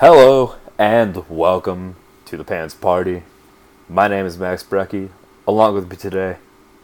[0.00, 3.22] Hello and welcome to the Pants Party.
[3.86, 5.10] My name is Max Brecky.
[5.46, 6.38] Along with me today,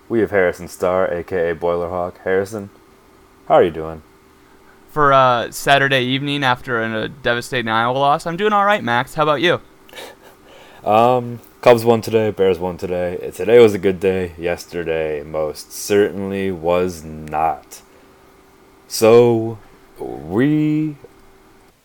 [0.07, 2.19] we have Harrison Starr, aka Boilerhawk.
[2.25, 2.69] Harrison,
[3.49, 4.03] how are you doing?
[4.91, 8.27] for uh, Saturday evening after a, a devastating Iowa loss.
[8.27, 9.15] I'm doing all right, Max.
[9.15, 9.63] How about you?
[10.85, 13.31] Um, Cubs won today, Bears won today.
[13.35, 14.35] Today was a good day.
[14.37, 17.81] Yesterday, most certainly was not.
[18.89, 19.59] So,
[19.99, 20.97] we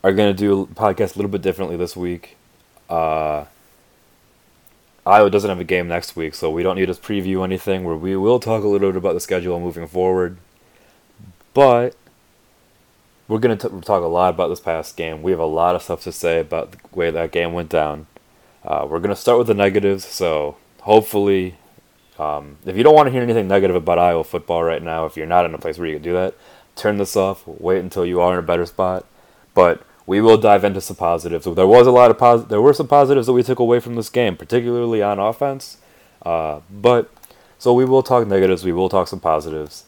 [0.03, 2.37] are going to do a podcast a little bit differently this week.
[2.89, 3.45] Uh,
[5.05, 7.83] Iowa doesn't have a game next week, so we don't need to preview anything.
[7.83, 10.37] Where we will talk a little bit about the schedule moving forward,
[11.53, 11.95] but
[13.27, 15.23] we're going to talk a lot about this past game.
[15.23, 18.07] We have a lot of stuff to say about the way that game went down.
[18.63, 21.55] Uh, we're going to start with the negatives, so hopefully,
[22.19, 25.17] um, if you don't want to hear anything negative about Iowa football right now, if
[25.17, 26.35] you're not in a place where you can do that,
[26.75, 27.47] turn this off.
[27.47, 29.05] Wait until you are in a better spot.
[29.55, 31.45] But we will dive into some positives.
[31.45, 33.95] There was a lot of pos- There were some positives that we took away from
[33.95, 35.77] this game, particularly on offense.
[36.23, 37.11] Uh, but
[37.57, 38.63] so we will talk negatives.
[38.63, 39.85] We will talk some positives,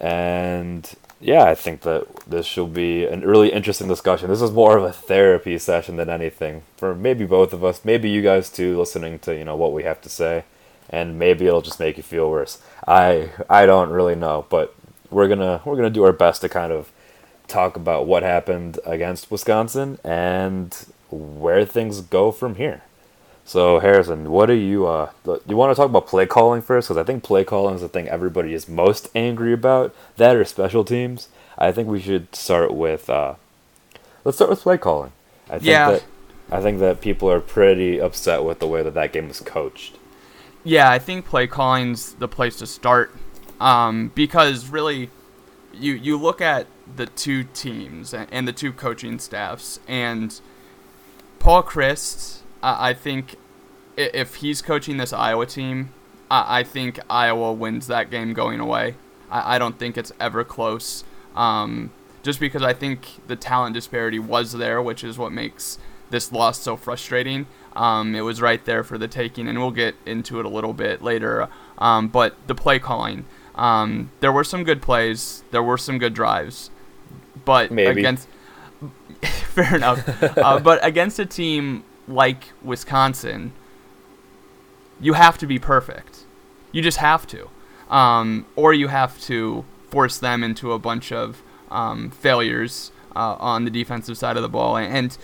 [0.00, 0.90] and
[1.20, 4.28] yeah, I think that this should be a really interesting discussion.
[4.28, 8.10] This is more of a therapy session than anything for maybe both of us, maybe
[8.10, 10.44] you guys too, listening to you know what we have to say,
[10.90, 12.58] and maybe it'll just make you feel worse.
[12.86, 14.74] I I don't really know, but
[15.10, 16.90] we're gonna we're gonna do our best to kind of
[17.46, 20.74] talk about what happened against Wisconsin and
[21.10, 22.82] where things go from here.
[23.44, 25.10] So Harrison, what do you uh
[25.46, 27.88] you want to talk about play calling first because I think play calling is the
[27.88, 29.94] thing everybody is most angry about.
[30.16, 31.28] That or special teams.
[31.58, 33.34] I think we should start with uh
[34.24, 35.12] let's start with play calling.
[35.48, 35.90] I think Yeah.
[35.90, 36.04] that
[36.50, 39.96] I think that people are pretty upset with the way that that game was coached.
[40.62, 43.14] Yeah, I think play calling's the place to start
[43.60, 45.10] um, because really,
[45.72, 46.66] you you look at
[46.96, 50.40] the two teams and the two coaching staffs, and
[51.38, 53.36] Paul Chryst, I think
[53.96, 55.90] if he's coaching this Iowa team,
[56.30, 58.94] I I think Iowa wins that game going away.
[59.30, 61.04] I I don't think it's ever close.
[61.36, 61.90] Um,
[62.22, 65.78] just because I think the talent disparity was there, which is what makes
[66.10, 67.46] this loss so frustrating.
[67.76, 70.72] Um, it was right there for the taking, and we'll get into it a little
[70.72, 71.48] bit later.
[71.76, 76.14] Um, but the play calling, um, there were some good plays, there were some good
[76.14, 76.70] drives,
[77.44, 78.00] but Maybe.
[78.00, 78.28] against
[79.22, 80.22] fair enough.
[80.38, 83.52] uh, but against a team like Wisconsin,
[85.00, 86.24] you have to be perfect.
[86.72, 87.48] You just have to,
[87.88, 93.64] um, or you have to force them into a bunch of um, failures uh, on
[93.64, 94.76] the defensive side of the ball.
[94.76, 95.16] And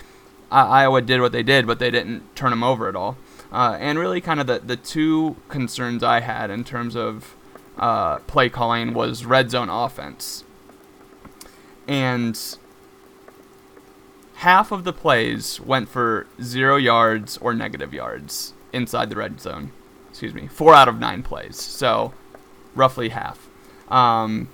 [0.50, 3.16] uh, Iowa did what they did, but they didn't turn them over at all.
[3.52, 7.34] Uh, and really, kind of the the two concerns I had in terms of
[7.78, 10.44] uh, play calling was red zone offense,
[11.90, 12.56] and
[14.36, 19.72] half of the plays went for zero yards or negative yards inside the red zone.
[20.08, 22.14] Excuse me, four out of nine plays, so
[22.76, 23.48] roughly half.
[23.88, 24.48] Um,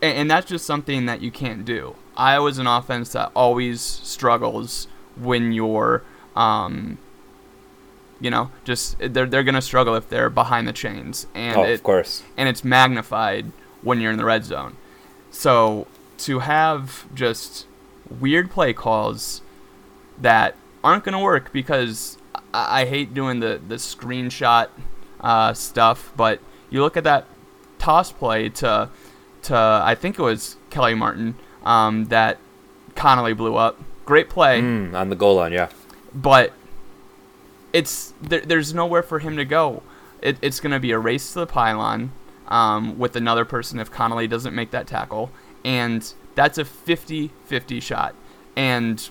[0.00, 1.96] and, and that's just something that you can't do.
[2.16, 4.86] Iowa's an offense that always struggles
[5.16, 6.04] when you're,
[6.36, 6.98] um,
[8.20, 11.72] you know, just they're they're gonna struggle if they're behind the chains, and oh, it,
[11.72, 12.22] of course.
[12.36, 13.50] and it's magnified
[13.82, 14.76] when you're in the red zone.
[15.32, 17.66] So to have just
[18.20, 19.42] weird play calls
[20.20, 20.54] that
[20.84, 22.18] aren't going to work because
[22.54, 24.68] I, I hate doing the, the screenshot
[25.20, 26.40] uh, stuff, but
[26.70, 27.26] you look at that
[27.78, 28.88] toss play to,
[29.42, 31.34] to I think it was Kelly Martin
[31.64, 32.38] um, that
[32.94, 33.78] Connelly blew up.
[34.04, 35.68] Great play Mm, on the goal line, yeah.
[36.14, 36.52] but
[37.72, 39.82] it's there, there's nowhere for him to go.
[40.22, 42.12] It, it's going to be a race to the pylon
[42.48, 45.30] um, with another person if Connelly doesn't make that tackle,
[45.66, 48.14] and that's a 50-50 shot.
[48.54, 49.06] And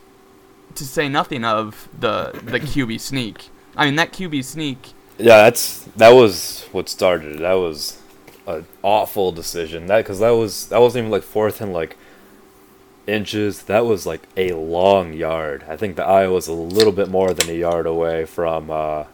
[0.74, 3.50] to say nothing of the the QB sneak.
[3.78, 4.94] I mean that QB sneak.
[5.18, 7.36] Yeah, that's that was what started.
[7.36, 7.40] it.
[7.40, 8.02] That was
[8.48, 9.88] an awful decision.
[9.88, 11.98] That because that was that wasn't even like fourth and like
[13.06, 13.64] inches.
[13.64, 15.66] That was like a long yard.
[15.68, 19.06] I think the eye was a little bit more than a yard away from uh,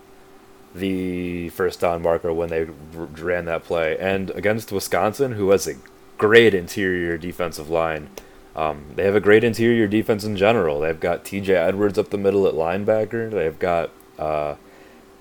[0.73, 3.97] the first down marker when they r- ran that play.
[3.99, 5.75] And against Wisconsin, who has a
[6.21, 8.07] great interior defensive line,
[8.53, 10.81] Um, they have a great interior defense in general.
[10.81, 11.55] They've got T.J.
[11.55, 13.31] Edwards up the middle at linebacker.
[13.31, 13.89] They've got,
[14.19, 14.55] uh,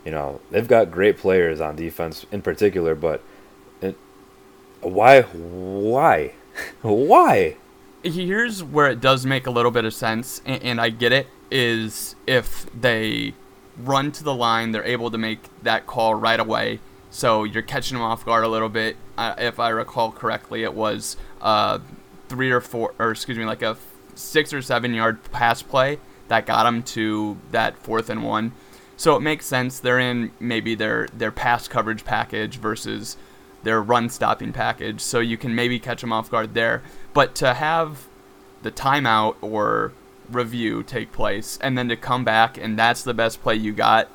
[0.04, 2.96] you know, they've got great players on defense in particular.
[2.96, 3.22] But
[3.80, 3.96] it,
[4.80, 6.32] why, why,
[6.82, 7.56] why?
[8.02, 11.28] Here's where it does make a little bit of sense, and, and I get it.
[11.52, 13.34] Is if they
[13.78, 16.80] run to the line, they're able to make that call right away.
[17.10, 18.96] So you're catching them off guard a little bit.
[19.18, 21.80] Uh, if I recall correctly, it was uh,
[22.28, 23.76] three or four, or excuse me, like a
[24.14, 25.98] six or seven yard pass play
[26.28, 28.52] that got them to that fourth and one.
[28.96, 29.80] So it makes sense.
[29.80, 33.16] They're in maybe their their pass coverage package versus
[33.62, 35.00] their run stopping package.
[35.00, 36.82] So you can maybe catch them off guard there.
[37.12, 38.06] But to have
[38.62, 39.92] the timeout or
[40.30, 44.08] review take place and then to come back and that's the best play you got.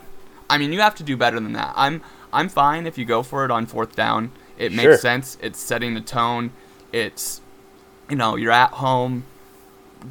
[0.50, 1.74] I mean, you have to do better than that.
[1.76, 2.02] I'm
[2.36, 4.32] I'm fine if you go for it on fourth down.
[4.58, 4.92] It Sure.
[4.92, 5.38] makes sense.
[5.42, 6.52] It's setting the tone.
[6.92, 7.42] It's
[8.10, 9.24] you know, you're at home.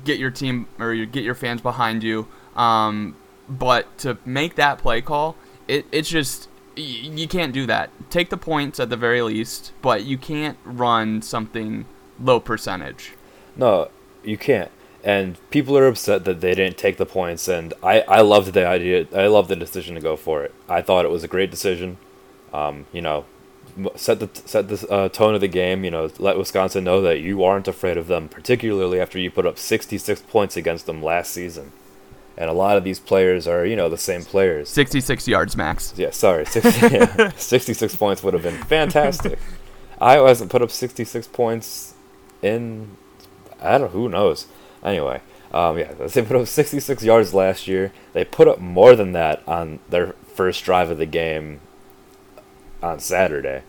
[0.05, 2.27] Get your team or you get your fans behind you.
[2.57, 3.15] Um,
[3.49, 5.37] but to make that play call,
[5.69, 7.91] it it's just you can't do that.
[8.11, 11.85] Take the points at the very least, but you can't run something
[12.19, 13.13] low percentage.
[13.57, 13.89] No,
[14.25, 14.71] you can't.
[15.05, 17.47] And people are upset that they didn't take the points.
[17.47, 19.07] And I, I loved the idea.
[19.15, 20.55] I loved the decision to go for it.
[20.69, 21.99] I thought it was a great decision.
[22.55, 23.25] Um, you know,
[23.97, 25.85] set the set the uh, tone of the game.
[25.85, 29.45] You know, let Wisconsin know that you aren't afraid of them, particularly after you put
[29.45, 31.73] up 66 points against them last season.
[32.37, 34.69] And a lot of these players are, you know, the same players.
[34.69, 35.95] 66 yards max.
[35.97, 36.45] Yeah, sorry.
[36.45, 39.39] 60, yeah, 66 points would have been fantastic.
[40.01, 41.95] Iowa hasn't put up 66 points
[42.43, 42.97] in,
[43.61, 44.47] I don't who knows.
[44.83, 45.21] Anyway,
[45.53, 47.93] um, yeah, they put up 66 yards last year.
[48.13, 51.61] They put up more than that on their first drive of the game
[52.85, 53.63] on Saturday.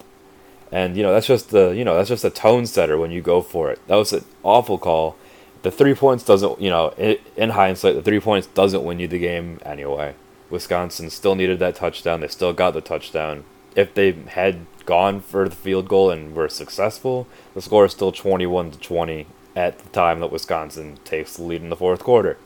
[0.71, 3.21] And, you know, that's just the, you know, that's just a tone setter when you
[3.21, 3.79] go for it.
[3.88, 5.15] That was an awful call.
[5.62, 6.89] The three points doesn't, you know,
[7.38, 10.13] in hindsight, the three points doesn't win you the game anyway.
[10.50, 12.19] Wisconsin still needed that touchdown.
[12.19, 13.45] They still got the touchdown.
[13.75, 18.12] If they had gone for the field goal and were successful, the score is still
[18.12, 19.25] 21 to 20
[19.56, 22.38] at the time that Wisconsin takes the lead in the fourth quarter.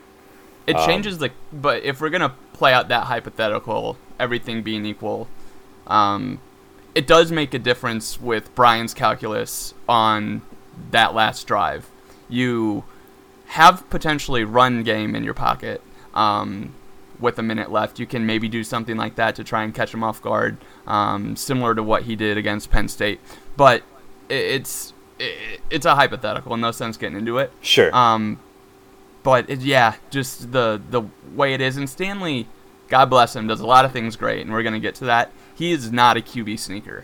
[0.67, 1.31] It Um, changes the.
[1.51, 5.27] But if we're gonna play out that hypothetical, everything being equal,
[5.87, 6.39] um,
[6.95, 10.41] it does make a difference with Brian's calculus on
[10.91, 11.89] that last drive.
[12.27, 12.83] You
[13.47, 15.81] have potentially run game in your pocket.
[16.13, 16.73] Um,
[17.19, 19.93] with a minute left, you can maybe do something like that to try and catch
[19.93, 20.57] him off guard,
[20.87, 23.19] um, similar to what he did against Penn State.
[23.57, 23.83] But
[24.29, 24.93] it's
[25.69, 27.51] it's a hypothetical, no sense getting into it.
[27.61, 27.93] Sure.
[27.93, 28.39] Um,
[29.23, 31.03] but it, yeah, just the the
[31.35, 31.77] way it is.
[31.77, 32.47] And Stanley,
[32.87, 35.31] God bless him, does a lot of things great, and we're gonna get to that.
[35.59, 37.03] He is not a QB sneaker.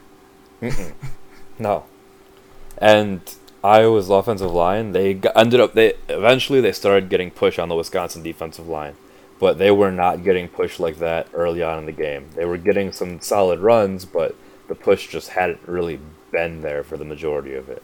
[1.59, 1.85] No.
[2.77, 3.21] And
[3.63, 8.23] Iowa's offensive line, they ended up they eventually they started getting push on the Wisconsin
[8.23, 8.95] defensive line,
[9.39, 12.29] but they were not getting pushed like that early on in the game.
[12.35, 14.35] They were getting some solid runs, but
[14.67, 15.99] the push just hadn't really
[16.31, 17.83] been there for the majority of it.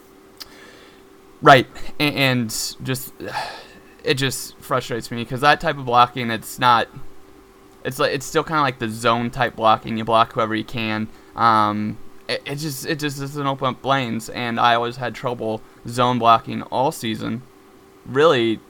[1.40, 1.66] Right,
[1.98, 2.48] and
[2.82, 3.12] just
[4.04, 6.88] it just frustrates me because that type of blocking, it's not.
[7.84, 9.96] It's like it's still kind of like the zone type blocking.
[9.96, 11.08] You block whoever you can.
[11.34, 11.98] Um,
[12.28, 16.18] it, it just it just doesn't open up lanes, and I always had trouble zone
[16.18, 17.42] blocking all season.
[18.06, 18.60] Really,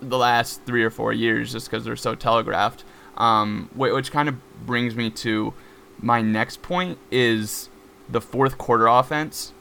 [0.00, 2.84] the last three or four years, just because they're so telegraphed.
[3.16, 4.36] Um, whi- which kind of
[4.66, 5.52] brings me to
[6.00, 7.68] my next point is
[8.08, 9.52] the fourth quarter offense.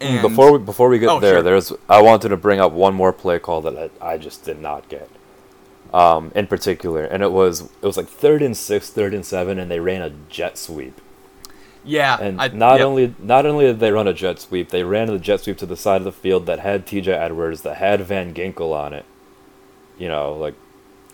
[0.00, 1.42] And before we, before we get Oh, there, sure.
[1.42, 4.60] there's I wanted to bring up one more play call that I, I just did
[4.60, 5.08] not get.
[5.92, 9.58] Um, in particular, and it was it was like third and six, third and seven,
[9.58, 11.00] and they ran a jet sweep.
[11.82, 12.86] yeah, And I- not yep.
[12.86, 15.66] only not only did they run a jet sweep, they ran the jet sweep to
[15.66, 17.10] the side of the field that had T.J.
[17.12, 19.06] Edwards, that had Van Ginkel on it.
[19.98, 20.54] You know, like,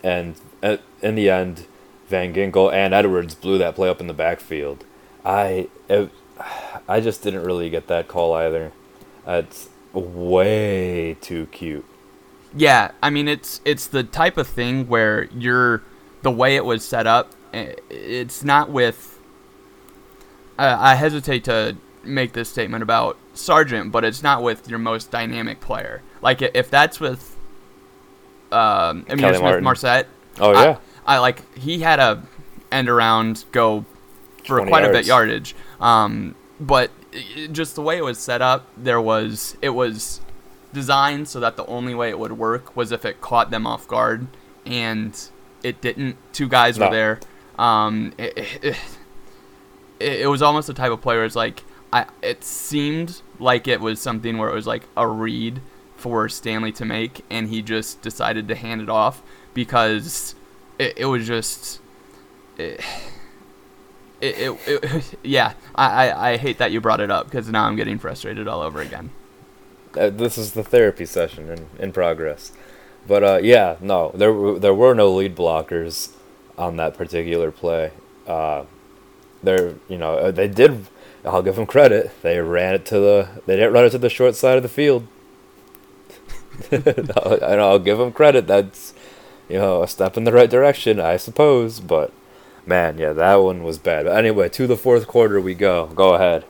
[0.03, 1.67] and uh, in the end,
[2.09, 4.83] Van Ginkel and Edwards blew that play up in the backfield.
[5.23, 6.09] I it,
[6.89, 8.73] I just didn't really get that call either.
[9.25, 11.85] It's way too cute.
[12.55, 15.83] Yeah, I mean it's it's the type of thing where you're
[16.21, 17.31] the way it was set up.
[17.53, 19.19] It's not with.
[20.57, 25.11] I I hesitate to make this statement about Sargent, but it's not with your most
[25.11, 26.01] dynamic player.
[26.21, 27.35] Like if that's with,
[28.51, 29.63] um, Amir Kelly Smith Martin.
[29.63, 30.07] Marsette.
[30.39, 32.23] Oh I- yeah, I, like he had a
[32.71, 33.85] end around go
[34.45, 35.07] for 20 quite a bit yards.
[35.07, 35.55] yardage.
[35.79, 36.91] Um, but
[37.51, 40.21] just the way it was set up, there was it was
[40.75, 43.87] designed so that the only way it would work was if it caught them off
[43.87, 44.27] guard,
[44.65, 45.19] and
[45.63, 46.17] it didn't.
[46.33, 47.19] Two guys were there.
[47.57, 48.77] Um, it, it,
[49.99, 51.23] it, it was almost the type of player.
[51.23, 52.05] It's like I.
[52.21, 55.61] It seemed like it was something where it was like a read
[55.95, 59.23] for Stanley to make, and he just decided to hand it off
[59.55, 60.35] because
[60.77, 61.79] it, it was just.
[62.57, 62.81] It,
[64.21, 67.65] it, it, it yeah, I, I, I hate that you brought it up because now
[67.65, 69.09] I'm getting frustrated all over again.
[69.97, 72.51] Uh, this is the therapy session in, in progress.
[73.07, 76.13] But uh, yeah, no, there there were no lead blockers
[76.57, 77.91] on that particular play.
[78.27, 78.65] Uh,
[79.43, 80.87] there, you know, uh, they did.
[81.23, 82.11] I'll give them credit.
[82.21, 83.27] They ran it to the.
[83.45, 85.07] They didn't run it to the short side of the field.
[86.71, 87.11] and
[87.61, 88.47] I'll give them credit.
[88.47, 88.93] That's,
[89.49, 91.79] you know, a step in the right direction, I suppose.
[91.79, 92.11] But,
[92.65, 94.05] man, yeah, that one was bad.
[94.05, 95.87] But anyway, to the fourth quarter we go.
[95.87, 96.45] Go ahead.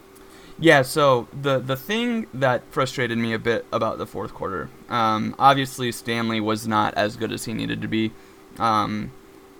[0.58, 5.36] Yeah, so the the thing that frustrated me a bit about the fourth quarter, um,
[5.38, 8.14] obviously Stanley was not as good as he needed to be.
[8.58, 9.12] Um,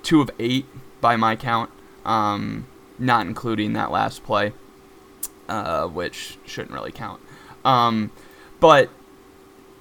[0.04, 0.66] two of eight
[1.02, 1.70] by my count,
[2.06, 2.66] um,
[2.98, 4.54] not including that last play,
[5.50, 7.22] uh, which shouldn't really count.
[7.66, 8.12] Um,
[8.62, 8.90] but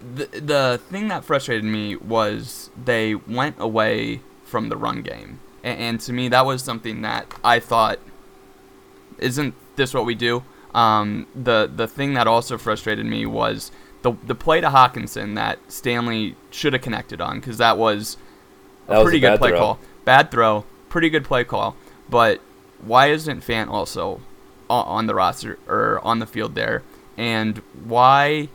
[0.01, 5.79] the the thing that frustrated me was they went away from the run game, and,
[5.79, 8.01] and to me that was something that I thought,
[9.19, 10.43] isn't this what we do?
[10.75, 13.71] Um, the the thing that also frustrated me was
[14.03, 18.17] the the play to Hockenson that Stanley should have connected on because that was
[18.89, 19.59] a That was a pretty good play throw.
[19.59, 19.79] call.
[20.05, 21.77] Bad throw, pretty good play call.
[22.09, 22.41] But
[22.85, 24.21] why isn't Fant also
[24.69, 26.83] on the roster or on the field there?
[27.17, 28.49] And why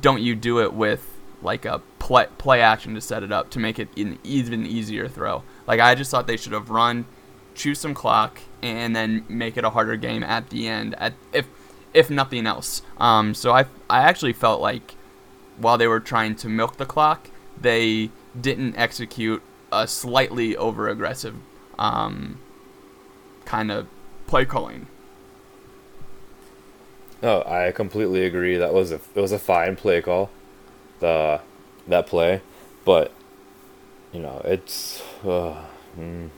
[0.00, 3.58] don't you do it with like a play play action to set it up to
[3.58, 5.42] make it an even easier throw?
[5.66, 7.06] Like I just thought they should have run,
[7.60, 10.94] choose some clock, and then make it a harder game at the end.
[10.94, 11.46] At if
[11.92, 12.82] if nothing else.
[12.98, 14.94] Um, so I I actually felt like
[15.58, 17.28] while they were trying to milk the clock,
[17.60, 21.36] they didn't execute a slightly over aggressive
[21.78, 22.38] um,
[23.44, 23.86] kind of
[24.26, 24.86] play calling.
[27.22, 28.56] No, I completely agree.
[28.56, 30.30] That was a it was a fine play call,
[31.00, 31.40] the
[31.86, 32.40] that play,
[32.84, 33.12] but
[34.12, 35.62] you know it's uh,
[35.98, 36.30] mm,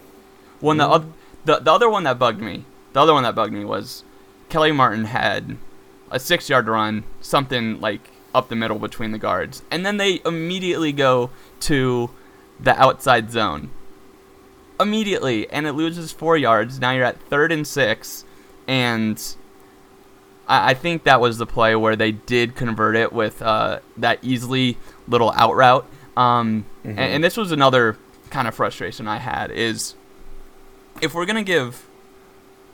[0.62, 1.06] One the, oth-
[1.44, 4.04] the the other one that bugged me, the other one that bugged me was
[4.48, 5.58] Kelly Martin had
[6.10, 10.20] a six yard run, something like up the middle between the guards, and then they
[10.24, 12.10] immediately go to
[12.60, 13.70] the outside zone.
[14.80, 16.80] Immediately, and it loses four yards.
[16.80, 18.24] Now you're at third and six,
[18.66, 19.20] and
[20.46, 24.18] I, I think that was the play where they did convert it with uh, that
[24.22, 24.78] easily
[25.08, 25.86] little out route.
[26.16, 27.96] Um, and, and this was another
[28.30, 29.94] kind of frustration I had is
[31.02, 31.86] if we're gonna give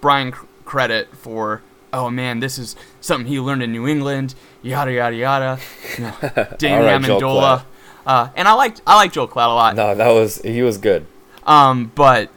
[0.00, 4.92] Brian cr- credit for oh man this is something he learned in New England yada
[4.92, 5.58] yada yada
[5.97, 6.14] you know,
[6.58, 7.64] Danny right, Amendola
[8.06, 10.78] uh, and I liked I like Joel Klatt a lot no, that was he was
[10.78, 11.06] good.
[11.47, 12.30] um, but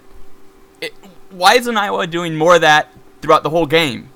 [0.79, 0.93] it,
[1.29, 2.89] why isn't Iowa doing more of that
[3.21, 4.10] throughout the whole game?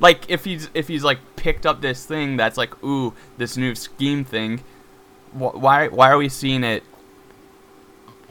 [0.00, 3.74] Like if he's if he's like picked up this thing that's like ooh this new
[3.74, 4.62] scheme thing,
[5.32, 6.82] wh- why why are we seeing it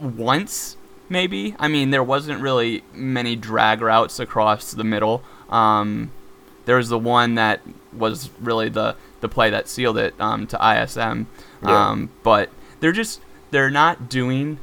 [0.00, 0.76] once
[1.08, 1.54] maybe?
[1.58, 5.22] I mean there wasn't really many drag routes across the middle.
[5.48, 6.10] Um,
[6.66, 7.60] there was the one that
[7.92, 11.26] was really the the play that sealed it um, to ISM.
[11.62, 11.88] Yeah.
[11.90, 12.50] Um, but
[12.80, 14.58] they're just they're not doing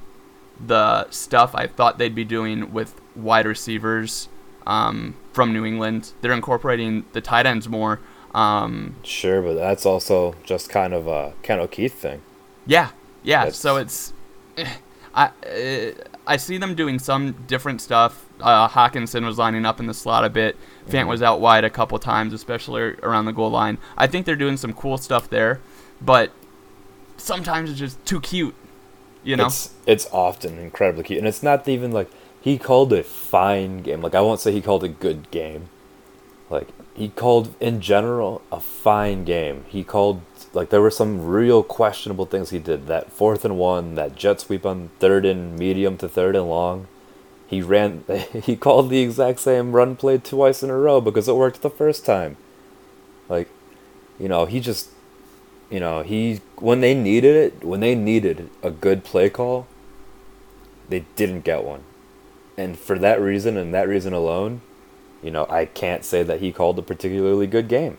[0.65, 4.29] the stuff I thought they'd be doing with wide receivers
[4.65, 6.13] um, from New England.
[6.21, 7.99] They're incorporating the tight ends more.
[8.33, 12.21] Um, Sure, but that's also just kind of a Ken O'Keefe thing.
[12.65, 12.91] yeah,
[13.23, 13.39] yeah.
[13.45, 14.13] That's- So it's
[14.57, 14.69] eh,
[15.13, 18.25] I uh, I see them doing some different stuff.
[18.39, 20.57] Uh, Hockenson was lining up in the slot a bit.
[20.87, 23.77] Fant was out wide a couple times, especially around the goal line.
[23.97, 25.61] I think they're doing some cool stuff there,
[26.01, 26.31] but
[27.17, 28.55] sometimes it's just too cute.
[29.23, 29.47] You know?
[29.47, 34.01] It's it's often incredibly cute, and it's not even like he called a fine game.
[34.01, 35.69] Like I won't say he called a good game.
[36.49, 39.65] Like he called in general a fine game.
[39.67, 40.21] He called
[40.55, 42.87] like there were some real questionable things he did.
[42.87, 46.87] That fourth and one, that jet sweep on third and medium to third and long.
[47.47, 48.03] He ran.
[48.43, 51.69] He called the exact same run play twice in a row because it worked the
[51.69, 52.37] first time.
[53.27, 53.49] Like,
[54.17, 54.89] you know, he just
[55.69, 59.67] you know, he when they needed it, when they needed a good play call,
[60.89, 61.83] they didn't get one.
[62.57, 64.61] And for that reason and that reason alone,
[65.21, 67.97] you know, I can't say that he called a particularly good game.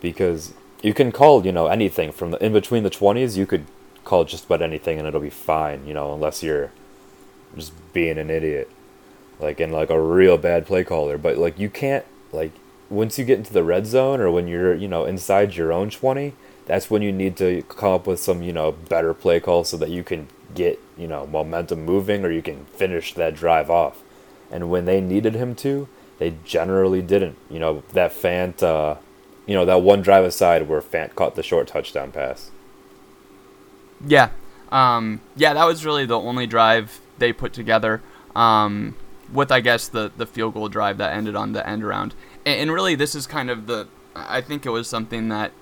[0.00, 0.52] Because
[0.86, 3.66] you can call, you know, anything from the in between the 20s, you could
[4.04, 6.70] call just about anything and it'll be fine, you know, unless you're
[7.56, 8.70] just being an idiot.
[9.40, 12.52] Like and like a real bad play caller, but like you can't like
[12.88, 15.90] once you get into the red zone or when you're, you know, inside your own
[15.90, 16.34] 20,
[16.66, 19.76] that's when you need to come up with some, you know, better play call so
[19.78, 24.02] that you can get, you know, momentum moving or you can finish that drive off.
[24.52, 25.88] And when they needed him to,
[26.18, 27.36] they generally didn't.
[27.50, 29.00] You know, that Fant uh,
[29.46, 32.50] you know that one drive aside where Fant caught the short touchdown pass.
[34.06, 34.30] Yeah,
[34.70, 38.02] um, yeah, that was really the only drive they put together.
[38.34, 38.96] Um,
[39.32, 42.60] with I guess the the field goal drive that ended on the end around, and,
[42.60, 45.52] and really this is kind of the I think it was something that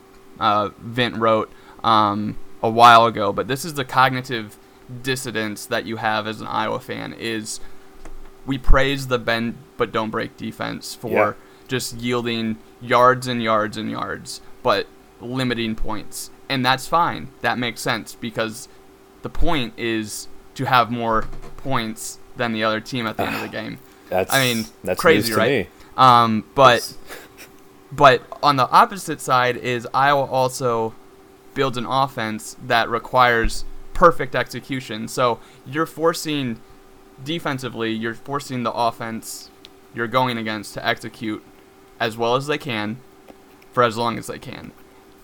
[0.41, 1.51] uh, Vint wrote
[1.83, 4.57] um, a while ago, but this is the cognitive
[5.03, 7.59] dissidence that you have as an Iowa fan is
[8.45, 11.33] we praise the bend but don't break defense for Yeah.
[11.69, 14.87] just yielding yards and yards and yards, but
[15.21, 16.31] limiting points.
[16.49, 17.29] And that's fine.
[17.41, 18.69] That makes sense because
[19.23, 21.23] the point is to have more
[21.57, 23.79] points than the other team at the end of the game.
[24.11, 25.67] That's I mean, that's crazy, right?
[25.67, 25.69] me.
[25.97, 26.97] Um, but
[27.93, 30.95] but on the opposite side is Iowa also
[31.55, 33.65] builds an offense that requires
[33.95, 35.09] perfect execution.
[35.09, 36.61] So you're forcing
[37.23, 39.51] defensively, you're forcing the offense
[39.95, 41.43] you're going against to execute
[42.01, 42.99] as well as they can
[43.73, 44.73] for as long as they can.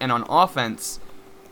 [0.00, 0.98] And on offense,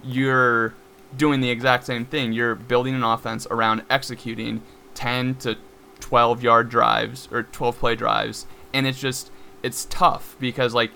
[0.02, 0.74] you're
[1.16, 2.32] doing the exact same thing.
[2.32, 4.62] You're building an offense around executing
[4.94, 5.56] 10 to
[6.00, 8.46] 12 yard drives or 12 play drives.
[8.72, 9.30] And it's just,
[9.62, 10.92] it's tough because, like,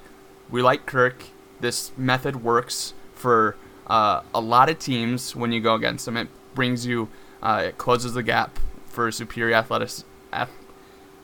[0.50, 1.24] we like Kirk.
[1.60, 6.16] This method works for uh, a lot of teams when you go against them.
[6.16, 7.08] It brings you,
[7.42, 10.04] uh, it closes the gap for superior athletics.
[10.32, 10.50] Ath-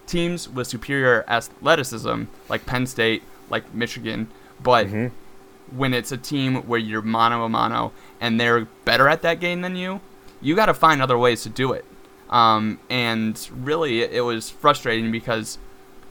[0.08, 4.28] teams with superior athleticism, like Penn State, like Michigan.
[4.62, 5.10] But Mhm.
[5.74, 9.60] when it's a team where you're mano a mano and they're better at that game
[9.60, 10.00] than you,
[10.40, 11.84] you got to find other ways to do it.
[12.30, 15.56] Um, and really, it, was frustrating because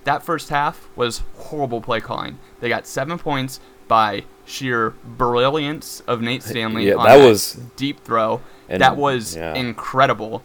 [0.03, 2.39] that first half was horrible play calling.
[2.59, 8.03] They got seven points by sheer brilliance of Nate Stanley Yeah, on that was- deep
[8.03, 8.41] throw.
[8.69, 9.53] and- that was yeah.
[9.53, 10.41] incredible.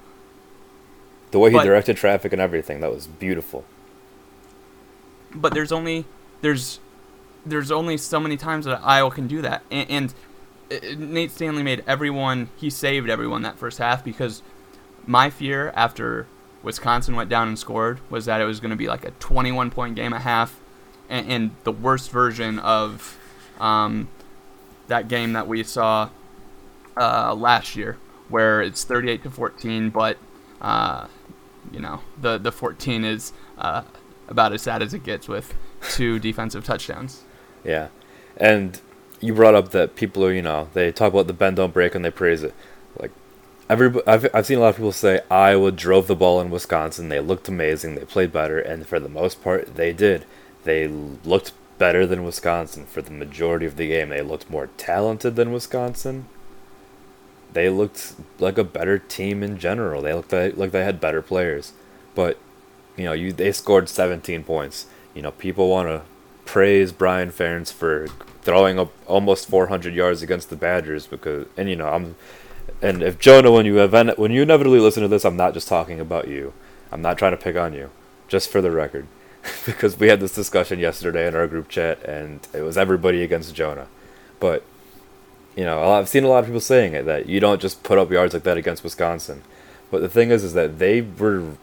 [1.32, 3.64] The way he but- directed traffic and everything, that was beautiful.
[5.34, 6.04] but there's only
[6.42, 6.78] there's
[7.44, 10.14] there's only so many times that Iowa can do that, and, and
[10.70, 14.42] uh, Nate Stanley made everyone he saved everyone that first half because
[15.06, 16.26] my fear after
[16.62, 19.70] Wisconsin went down and scored was that it was going to be like a 21
[19.70, 20.60] point game at half,
[21.08, 23.18] and, and the worst version of
[23.58, 24.08] um,
[24.88, 26.10] that game that we saw
[26.96, 27.96] uh, last year,
[28.28, 30.18] where it's 38 to 14, but
[30.60, 31.06] uh,
[31.70, 33.82] you know the the 14 is uh,
[34.28, 35.54] about as sad as it gets with
[35.90, 37.22] two defensive touchdowns.
[37.64, 37.88] Yeah,
[38.36, 38.80] and
[39.20, 41.94] you brought up that people are, you know, they talk about the bend don't break
[41.94, 42.54] and they praise it.
[42.98, 43.12] Like
[43.70, 47.08] every, I've I've seen a lot of people say Iowa drove the ball in Wisconsin.
[47.08, 47.94] They looked amazing.
[47.94, 50.24] They played better, and for the most part, they did.
[50.64, 54.10] They looked better than Wisconsin for the majority of the game.
[54.10, 56.26] They looked more talented than Wisconsin.
[57.52, 60.02] They looked like a better team in general.
[60.02, 61.72] They looked like, they had better players,
[62.14, 62.38] but
[62.96, 64.86] you know, you they scored 17 points.
[65.14, 66.02] You know, people want to
[66.44, 68.08] praise Brian Ferentz for
[68.42, 72.16] throwing up almost 400 yards against the Badgers because, and you know, I'm,
[72.80, 75.68] and if Jonah, when you event, when you inevitably listen to this, I'm not just
[75.68, 76.52] talking about you.
[76.90, 77.90] I'm not trying to pick on you,
[78.28, 79.06] just for the record,
[79.66, 83.54] because we had this discussion yesterday in our group chat, and it was everybody against
[83.54, 83.88] Jonah,
[84.40, 84.64] but.
[85.56, 87.98] You know, I've seen a lot of people saying it that you don't just put
[87.98, 89.42] up yards like that against Wisconsin.
[89.90, 91.56] But the thing is, is that they were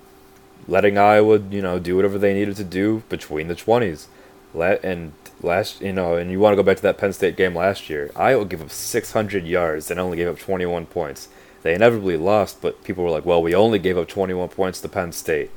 [0.68, 4.06] letting Iowa, you know, do whatever they needed to do between the 20s.
[4.54, 7.36] Let and last, you know, and you want to go back to that Penn State
[7.36, 8.12] game last year.
[8.16, 11.28] Iowa gave up 600 yards and only gave up 21 points.
[11.62, 14.90] They inevitably lost, but people were like, "Well, we only gave up 21 points to
[14.90, 15.52] Penn State."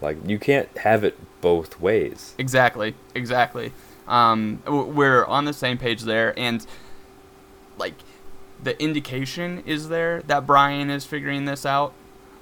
[0.00, 2.34] Like you can't have it both ways.
[2.38, 3.72] Exactly, exactly.
[4.06, 6.66] Um, we're on the same page there, and
[7.80, 7.94] like
[8.62, 11.92] the indication is there that Brian is figuring this out,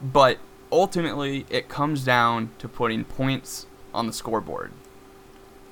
[0.02, 0.38] but
[0.70, 4.72] ultimately it comes down to putting points on the scoreboard.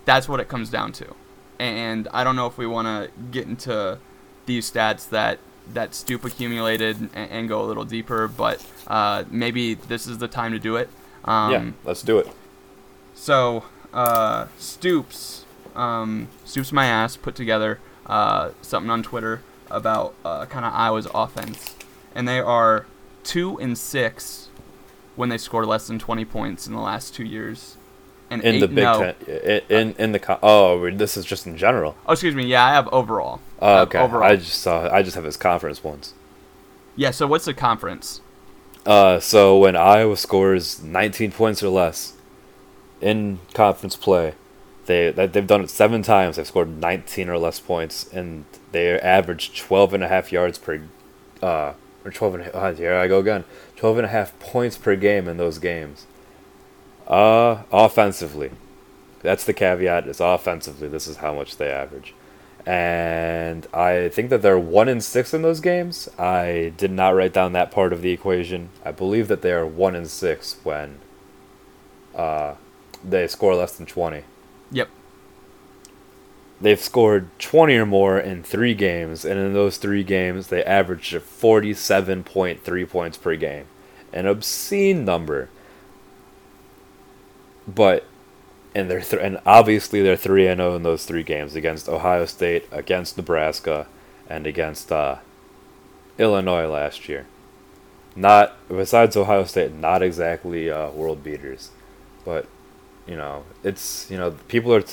[0.04, 1.14] That's what it comes down to,
[1.58, 3.98] and I don't know if we want to get into
[4.46, 5.40] these stats that
[5.74, 10.28] that Stoop accumulated and, and go a little deeper, but uh, maybe this is the
[10.28, 10.88] time to do it.
[11.24, 12.28] Um, yeah, let's do it.
[13.14, 20.46] so, uh, Stoops, um, Stoops my ass put together uh, something on Twitter about uh,
[20.46, 21.74] kind of Iowa's offense,
[22.14, 22.86] and they are
[23.24, 24.48] two and six
[25.16, 27.76] when they scored less than twenty points in the last two years,
[28.30, 29.14] and In eight the Big no.
[29.26, 31.96] Ten, in, in the co- oh, this is just in general.
[32.06, 32.44] Oh, excuse me.
[32.46, 33.40] Yeah, I have overall.
[33.60, 33.98] Oh, okay.
[33.98, 34.24] Overall.
[34.30, 34.88] I just saw.
[34.92, 36.12] I just have his conference ones.
[36.96, 37.10] yeah.
[37.10, 38.20] So what's the conference?
[38.84, 42.12] Uh, so when Iowa scores 19 points or less
[43.00, 44.34] in conference play,
[44.86, 46.36] they they've done it seven times.
[46.36, 50.80] They've scored 19 or less points, and they average 12 and a half yards per,
[51.42, 52.54] uh, or 12 and a half.
[52.54, 53.44] Uh, here I go again.
[53.76, 56.06] 12 and a half points per game in those games.
[57.06, 58.50] Uh, offensively,
[59.22, 60.06] that's the caveat.
[60.06, 62.14] Is offensively, this is how much they average.
[62.64, 66.08] and I think that they're one in six in those games.
[66.18, 68.70] I did not write down that part of the equation.
[68.84, 70.98] I believe that they are one in six when
[72.14, 72.54] uh,
[73.04, 74.24] they score less than twenty.
[74.70, 74.88] Yep.
[76.60, 81.14] They've scored 20 or more in three games, and in those three games, they averaged
[81.14, 83.66] 47.3 points per game.
[84.12, 85.50] An obscene number.
[87.68, 88.04] But,
[88.74, 92.24] and they're th- and obviously they're 3 and 0 in those three games against Ohio
[92.24, 93.86] State, against Nebraska,
[94.28, 95.16] and against uh,
[96.16, 97.26] Illinois last year.
[98.14, 101.70] Not besides Ohio State, not exactly uh, world beaters,
[102.24, 102.46] but
[103.06, 104.84] you know it's you know people are.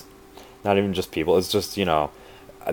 [0.64, 1.38] Not even just people.
[1.38, 2.10] It's just you know,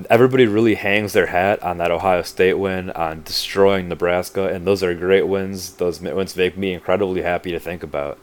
[0.09, 4.83] everybody really hangs their hat on that Ohio State win, on destroying Nebraska, and those
[4.83, 5.73] are great wins.
[5.75, 8.19] Those wins make me incredibly happy to think about.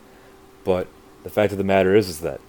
[0.64, 0.88] But
[1.24, 2.40] the fact of the matter is, is that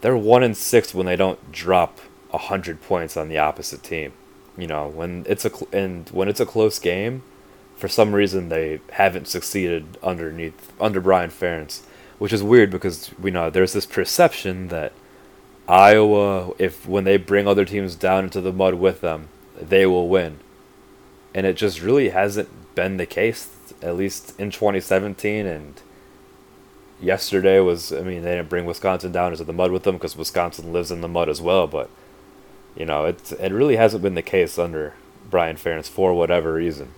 [0.00, 1.98] they're one in six when they don't drop
[2.32, 4.12] hundred points on the opposite team.
[4.56, 7.24] You know, when it's a cl- and when it's a close game,
[7.76, 11.80] for some reason they haven't succeeded underneath under Brian Ferentz,
[12.20, 14.92] which is weird because we know there's this perception that
[15.66, 20.06] Iowa, if when they bring other teams down into the mud with them, they will
[20.06, 20.38] win.
[21.34, 23.48] And it just really hasn't been the case,
[23.80, 25.46] at least in 2017.
[25.46, 25.80] And
[27.00, 30.14] yesterday was, I mean, they didn't bring Wisconsin down into the mud with them because
[30.14, 31.66] Wisconsin lives in the mud as well.
[31.66, 31.88] But,
[32.76, 34.92] you know, it, it really hasn't been the case under
[35.30, 36.92] Brian Ferentz for whatever reason.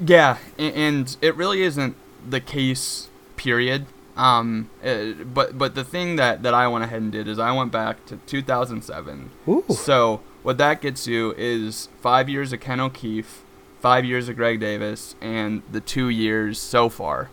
[0.00, 1.94] Yeah, and it really isn't
[2.28, 3.86] the case, period.
[4.16, 7.52] Um, uh, but but the thing that, that I went ahead and did is I
[7.52, 9.30] went back to 2007.
[9.46, 9.64] Ooh.
[9.68, 13.42] So what that gets you is five years of Ken O'Keefe,
[13.80, 17.30] five years of Greg Davis, and the two years so far,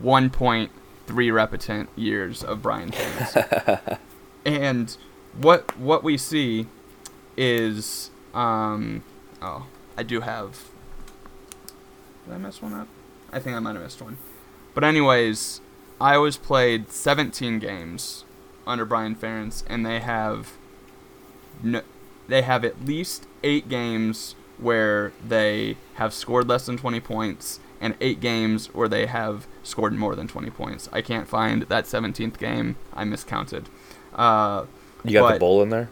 [0.00, 3.98] 1.3 repetent years of Brian Ferentz.
[4.44, 4.96] and
[5.40, 6.66] what what we see
[7.36, 9.02] is um,
[9.42, 9.66] oh
[9.98, 10.68] I do have.
[12.26, 12.88] Did I miss one up?
[13.32, 14.18] I think I might have missed one.
[14.74, 15.60] But anyways,
[16.00, 18.24] Iowa's played 17 games
[18.66, 20.52] under Brian Ferentz, and they have
[21.62, 21.80] no,
[22.28, 27.94] they have at least eight games where they have scored less than 20 points, and
[28.00, 30.88] eight games where they have scored more than 20 points.
[30.92, 32.76] I can't find that 17th game.
[32.94, 33.68] I miscounted.
[34.14, 34.64] Uh,
[35.04, 35.90] You got the bowl in there?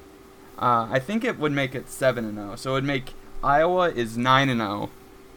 [0.58, 2.56] uh, I think it would make it seven and zero.
[2.56, 3.12] So it would make
[3.42, 4.90] Iowa is nine and zero,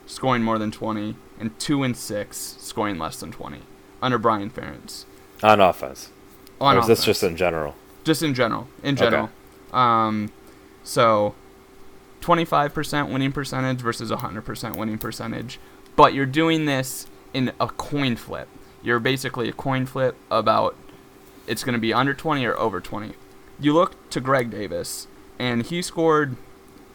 [0.06, 3.60] scoring more than 20, and two and six, scoring less than 20
[4.01, 5.05] under Brian Ferentz.
[5.43, 6.10] On offense.
[6.60, 7.75] On or is this just in general?
[8.03, 8.67] just in general?
[8.83, 9.03] In Okay.
[9.05, 9.29] general.
[9.73, 10.31] Um,
[10.83, 11.36] so
[12.21, 15.60] 25% winning percentage versus 100% winning percentage,
[15.95, 18.47] but you're doing this in a coin flip.
[18.81, 20.75] You're basically a coin flip about
[21.47, 23.13] it's going to be under 20 or over 20.
[23.60, 25.07] You look to Greg Davis,
[25.39, 26.36] and he scored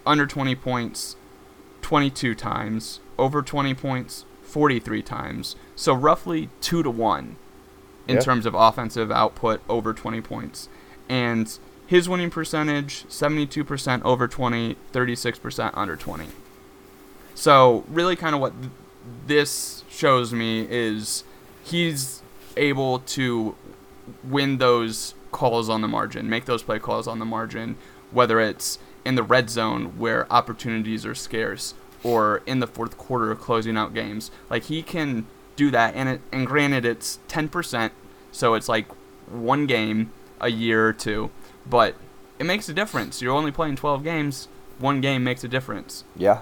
[0.06, 1.16] under 20 points
[1.82, 5.56] 22 times, over 20 points 43 times.
[5.76, 7.37] So roughly 2 to 1
[8.08, 8.20] in Yeah.
[8.20, 10.68] terms of offensive output over 20 points.
[11.08, 16.26] And his winning percentage 72% over 20, 36% under 20.
[17.35, 18.70] So, really kind of what th-
[19.26, 21.24] this shows me is
[21.64, 22.22] he's
[22.56, 23.54] able to
[24.22, 27.76] win those calls on the margin, make those play calls on the margin,
[28.11, 33.35] whether it's in the red zone where opportunities are scarce or in the fourth quarter
[33.35, 34.30] closing out games.
[34.50, 37.90] Like he can do that and it and granted it's 10%,
[38.30, 38.86] so it's like
[39.30, 41.30] one game a year or two,
[41.66, 41.94] but
[42.38, 43.22] it makes a difference.
[43.22, 46.04] You're only playing 12 games, one game makes a difference.
[46.16, 46.40] Yeah.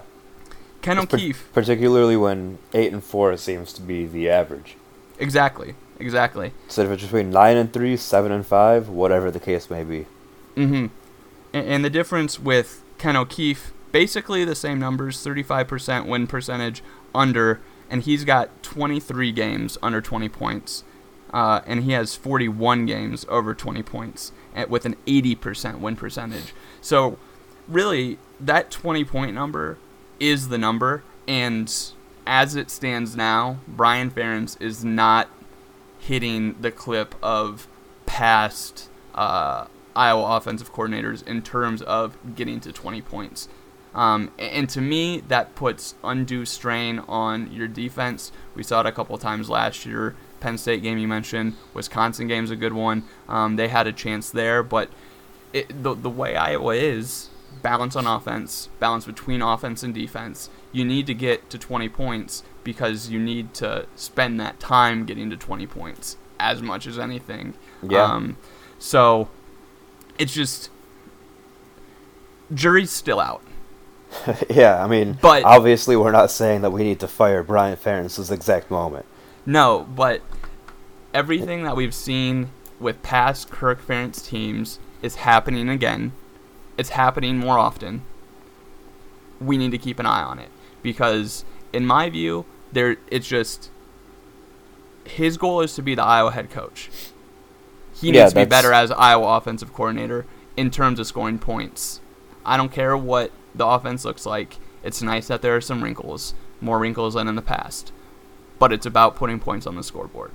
[0.81, 4.75] Ken Par- O'Keefe particularly when eight and four seems to be the average.
[5.19, 5.75] Exactly.
[6.01, 6.51] Exactly.
[6.67, 10.07] So if it's between nine and three, seven and five, whatever the case may be.
[10.55, 10.87] Mm-hmm.
[11.53, 16.81] And, and the difference with Ken O'Keefe, basically the same numbers, 35% win percentage
[17.13, 20.83] under, and he's got 23 games under 20 points.
[21.31, 26.53] Uh, and he has 41 games over 20 points at, with an 80% win percentage.
[26.81, 27.17] So,
[27.67, 29.77] really, that 20 point number
[30.19, 31.03] is the number.
[31.27, 31.73] And
[32.25, 35.29] as it stands now, Brian Ferentz is not
[35.99, 37.67] hitting the clip of
[38.05, 43.47] past uh, Iowa offensive coordinators in terms of getting to 20 points.
[43.93, 48.31] Um, and to me, that puts undue strain on your defense.
[48.55, 50.15] We saw it a couple times last year.
[50.39, 53.03] Penn State game you mentioned, Wisconsin game's a good one.
[53.27, 54.89] Um, they had a chance there, but
[55.53, 57.29] it, the the way Iowa is,
[57.61, 60.49] balance on offense, balance between offense and defense.
[60.71, 65.29] You need to get to 20 points because you need to spend that time getting
[65.29, 67.53] to 20 points as much as anything.
[67.83, 68.03] Yeah.
[68.03, 68.37] Um,
[68.79, 69.29] so
[70.17, 70.69] it's just
[72.53, 73.43] jury's still out.
[74.49, 78.17] yeah, I mean, But- obviously we're not saying that we need to fire Brian Ferentz
[78.17, 79.05] this exact moment.
[79.45, 80.21] No, but
[81.13, 86.11] everything that we've seen with past Kirk Ferentz teams is happening again.
[86.77, 88.03] It's happening more often.
[89.39, 90.49] We need to keep an eye on it
[90.83, 93.69] because, in my view, there it's just
[95.03, 96.89] his goal is to be the Iowa head coach.
[97.95, 101.99] He Yeah, needs to be better as Iowa offensive coordinator in terms of scoring points.
[102.45, 104.57] I don't care what the offense looks like.
[104.83, 107.91] It's nice that there are some wrinkles, more wrinkles than in the past
[108.61, 110.29] but it's about putting points on the scoreboard.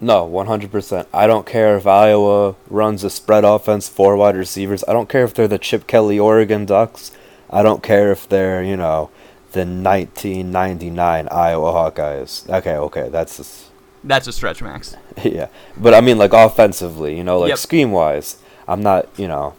[0.00, 1.06] No, 100%.
[1.12, 4.82] I don't care if Iowa runs a spread offense, four wide receivers.
[4.88, 7.12] I don't care if they're the Chip Kelly Oregon Ducks.
[7.50, 9.10] I don't care if they're, you know,
[9.52, 12.48] the 1999 Iowa Hawkeyes.
[12.48, 13.66] Okay, okay, that's just,
[14.04, 14.96] That's a stretch, Max.
[15.22, 15.48] yeah.
[15.76, 17.58] But I mean, like, offensively, you know, like Yep.
[17.58, 19.52] scheme wise, I'm not, you know,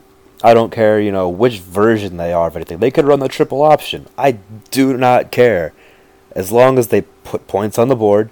[0.43, 2.79] I don't care, you know, which version they are of anything.
[2.79, 4.07] They could run the triple option.
[4.17, 4.33] I
[4.71, 5.73] do not care.
[6.31, 8.29] As long as they put points on the board,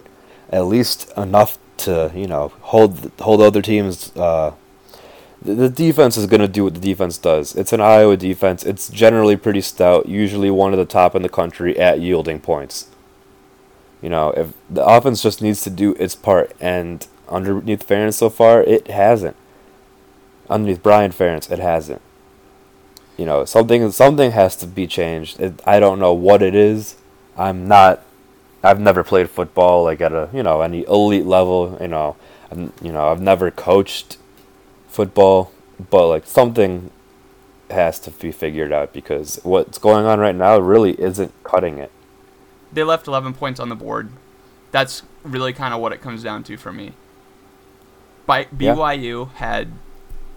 [0.49, 4.15] at least enough to, you know, hold hold other teams.
[4.15, 4.53] Uh,
[5.41, 7.55] the, defense is going to do what the defense does.
[7.55, 8.63] It's an Iowa defense.
[8.63, 12.87] It's generally pretty stout, usually one of the top in the country at yielding points.
[14.01, 18.29] You know, if the offense just needs to do its part, and underneath Ferentz so
[18.29, 19.35] far, it hasn't.
[20.53, 21.99] Underneath Brian Ferentz, it hasn't.
[23.17, 25.39] You know, something something has to be changed.
[25.39, 26.95] It, I don't know what it is.
[27.35, 28.03] I'm not.
[28.63, 31.75] I've never played football like at a you know any elite level.
[31.81, 32.17] You know,
[32.51, 34.17] I'm, you know I've never coached
[34.87, 35.51] football,
[35.89, 36.91] but like something
[37.71, 41.91] has to be figured out because what's going on right now really isn't cutting it.
[42.71, 44.09] They left 11 points on the board.
[44.71, 46.93] That's really kind of what it comes down to for me.
[48.27, 48.75] By Yeah.
[48.75, 49.71] BYU had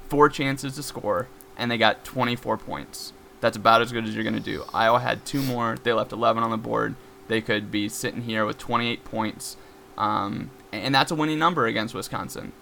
[0.09, 3.13] four chances to score and they got 24 points.
[3.41, 4.65] That's about as good as you're going to do.
[4.75, 5.77] Iowa had two more.
[5.83, 6.95] They left 11 on the board.
[7.29, 9.57] They could be sitting here with 28 points.
[9.99, 12.53] Um, and that's a winning number against Wisconsin.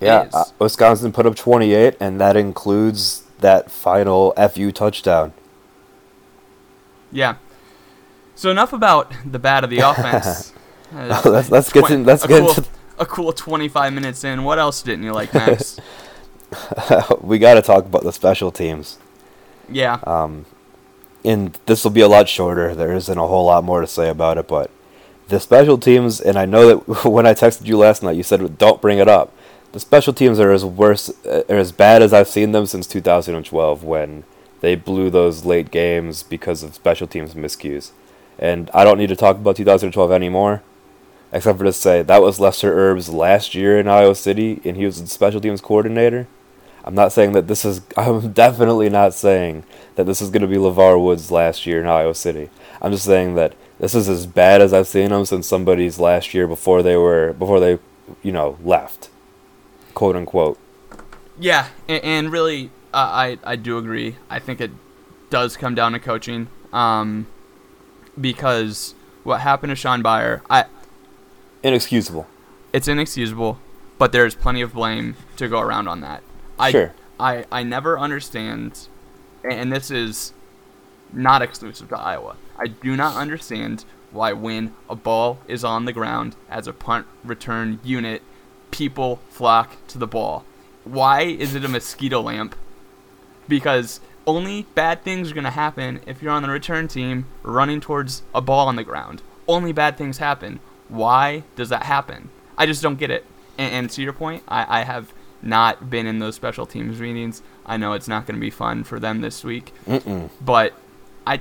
[0.00, 5.32] Yeah, uh, Wisconsin put up 28, and that includes that final FU touchdown.
[7.12, 7.36] Yeah.
[8.34, 10.52] So enough about the bad of the offense.
[10.94, 12.64] Uh, Let's- let's get twen- in- let's get cool, into-
[12.98, 14.44] a cool 25 minutes in.
[14.44, 15.78] What else didn't you like, Max?
[17.20, 18.98] we got to talk about the special teams.
[19.70, 20.00] yeah.
[20.04, 20.46] Um,
[21.24, 22.74] and this will be a lot shorter.
[22.74, 24.70] There isn't a whole lot more to say about it, but
[25.28, 28.58] the special teams, and I know that when I texted you last night, you said
[28.58, 29.32] don't bring it up.
[29.72, 32.86] The special teams are as worse, uh, are as bad as I've seen them since
[32.86, 34.24] 2012 when
[34.60, 37.90] they blew those late games because of special teams miscues.
[38.38, 40.62] And I don't need to talk about 2012 anymore,
[41.32, 44.84] except for to say that was Lester Erb's last year in Iowa City, and he
[44.84, 46.28] was the special teams coordinator.
[46.84, 47.80] I'm not saying that this is.
[47.96, 49.64] I'm definitely not saying
[49.96, 52.50] that this is going to be LeVar Woods' last year in Iowa City.
[52.82, 56.34] I'm just saying that this is as bad as I've seen him since somebody's last
[56.34, 57.78] year before they were before they,
[58.22, 59.08] you know, left,
[59.94, 60.58] quote unquote.
[61.38, 64.16] Yeah, and, and really, uh, I I do agree.
[64.28, 64.70] I think it
[65.30, 67.26] does come down to coaching, um,
[68.20, 68.94] because
[69.24, 70.66] what happened to Sean Byer, I
[71.62, 72.26] Inexcusable.
[72.74, 73.58] it's inexcusable,
[73.96, 76.22] but there's plenty of blame to go around on that.
[76.58, 76.94] I, Sure.
[77.18, 78.88] I I never understand,
[79.48, 80.32] and this is
[81.12, 82.36] not exclusive to Iowa.
[82.58, 87.06] I do not understand why when a ball is on the ground as a punt
[87.24, 88.22] return unit,
[88.70, 90.44] people flock to the ball.
[90.84, 92.54] Why is it a mosquito lamp?
[93.48, 97.80] Because only bad things are going to happen if you're on the return team running
[97.80, 99.22] towards a ball on the ground.
[99.46, 100.60] Only bad things happen.
[100.88, 102.30] Why does that happen?
[102.56, 103.24] I just don't get it.
[103.58, 105.12] And, and to your point, I, I have
[105.44, 107.42] not been in those special teams meetings.
[107.66, 110.30] I know it's not going to be fun for them this week, Mm-mm.
[110.40, 110.74] but
[111.26, 111.40] I,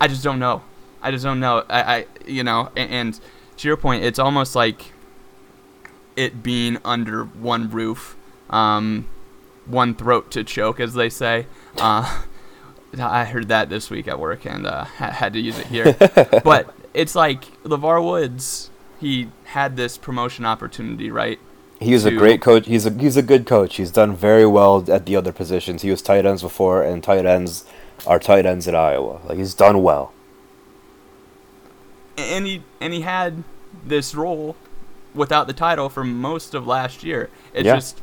[0.00, 0.62] I just don't know.
[1.00, 1.64] I just don't know.
[1.68, 3.20] I, I you know, and, and
[3.56, 4.92] to your point, it's almost like
[6.16, 8.16] it being under one roof,
[8.50, 9.08] um,
[9.66, 11.46] one throat to choke, as they say.
[11.78, 12.22] Uh,
[12.98, 15.94] I heard that this week at work and uh, had to use it here.
[16.44, 18.70] but it's like LeVar Woods.
[19.00, 21.40] He had this promotion opportunity, right?
[21.82, 22.66] He's a great coach.
[22.66, 23.76] He's a he's a good coach.
[23.76, 25.82] He's done very well at the other positions.
[25.82, 27.64] He was tight ends before, and tight ends
[28.06, 29.20] are tight ends at Iowa.
[29.24, 30.12] Like he's done well.
[32.16, 33.42] and he and he had
[33.86, 34.54] this role
[35.14, 37.30] without the title for most of last year.
[37.54, 37.76] It's Yeah.
[37.76, 38.00] just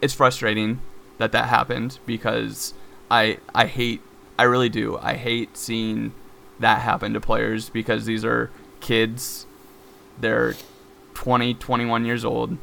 [0.00, 0.80] it's frustrating
[1.18, 2.74] that that happened because
[3.10, 4.00] I I hate
[4.38, 4.98] I really do.
[5.02, 6.12] I hate seeing
[6.60, 9.46] that happen to players because these are kids.
[10.20, 10.54] They're
[11.18, 12.56] 20, 21 years old.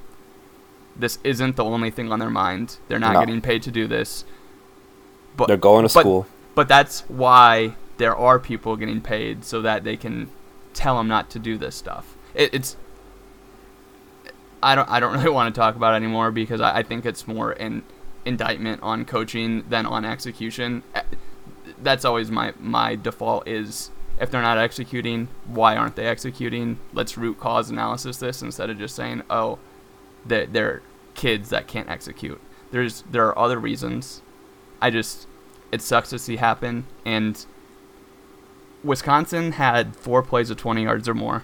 [0.95, 2.77] This isn't the only thing on their mind.
[2.87, 3.19] They're not No.
[3.19, 4.23] getting paid to do this.
[5.35, 6.25] but They're going to but- school.
[6.55, 10.29] But that's why there are people getting paid so that they can
[10.73, 12.15] tell them not to do this stuff.
[12.33, 12.77] It, it's
[14.63, 17.05] I don't I don't really want to talk about it anymore because I, I think
[17.05, 17.83] it's more an
[18.23, 20.83] indictment on coaching than on execution.
[20.95, 21.01] Eh,
[21.83, 26.79] That's always my my default is if they're not executing, why aren't they executing?
[26.93, 29.59] Let's root cause analysis this instead of just saying, oh,
[30.25, 30.81] they're, they're
[31.15, 32.39] kids that can't execute.
[32.71, 34.21] There's there are other reasons.
[34.81, 35.27] I just
[35.71, 37.45] it sucks to see happen and
[38.83, 41.43] Wisconsin had four plays of 20 yards or more.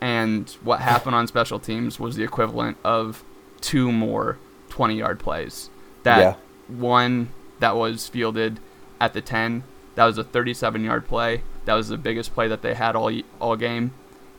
[0.00, 3.24] And what happened on special teams was the equivalent of
[3.60, 5.70] two more 20 yard plays.
[6.02, 6.34] That Yeah.
[6.76, 8.60] one that was fielded
[9.00, 9.64] at the 10,
[9.96, 11.42] that was a 37 yard play.
[11.64, 13.92] That was the biggest play that they had all all game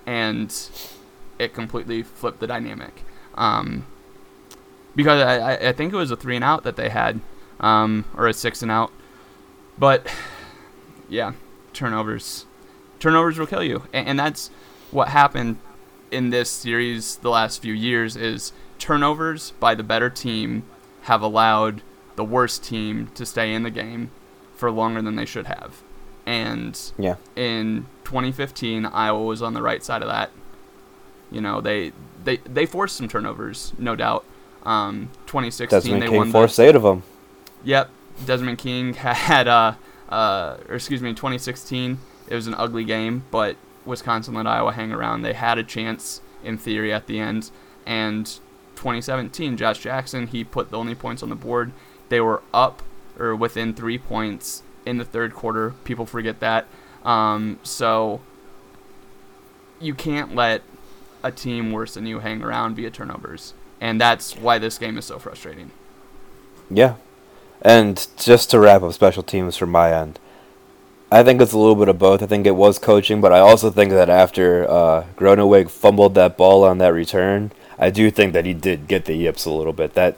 [0.05, 0.53] and
[1.37, 3.03] it completely flipped the dynamic.
[3.35, 3.85] Um,
[4.95, 7.19] because I, I- think it was a three and out that they had,
[7.59, 8.91] um, or a six and out.
[9.77, 10.11] But
[11.09, 11.33] yeah,
[11.73, 12.45] turnovers,
[12.99, 14.49] turnovers will kill you, and, and that's
[14.89, 15.57] what happened
[16.09, 18.15] in this series the last few years.
[18.15, 20.63] Is turnovers by the better team
[21.03, 21.81] have allowed
[22.15, 24.09] the worst team to stay in the game
[24.57, 25.81] for longer than they should have,
[26.25, 27.15] and Yeah.
[27.35, 30.31] in 2015, Iowa was on the right side of that.
[31.31, 31.91] You know, they
[32.23, 34.25] they they forced some turnovers, no doubt.
[34.65, 36.31] Um, 2016, Desmond they King won.
[36.31, 37.03] forced eight of them.
[37.63, 37.89] Yep,
[38.25, 39.73] Desmond King had uh
[40.09, 41.97] uh or excuse me, 2016.
[42.29, 45.21] It was an ugly game, but Wisconsin let Iowa hang around.
[45.21, 47.51] They had a chance in theory at the end,
[47.85, 48.25] and
[48.75, 51.71] 2017, Josh Jackson he put the only points on the board.
[52.09, 52.83] They were up
[53.19, 55.71] or within three points in the third quarter.
[55.83, 56.65] People forget that.
[57.03, 58.21] Um, so
[59.79, 60.61] you can't let
[61.23, 65.05] a team worse than you hang around via turnovers, and that's why this game is
[65.05, 65.71] so frustrating.
[66.69, 66.95] Yeah.
[67.61, 70.19] And just to wrap up special teams from my end,
[71.11, 72.21] I think it's a little bit of both.
[72.21, 76.37] I think it was coaching, but I also think that after uh, Groeneweg fumbled that
[76.37, 79.73] ball on that return, I do think that he did get the yips a little
[79.73, 79.93] bit.
[79.93, 80.17] That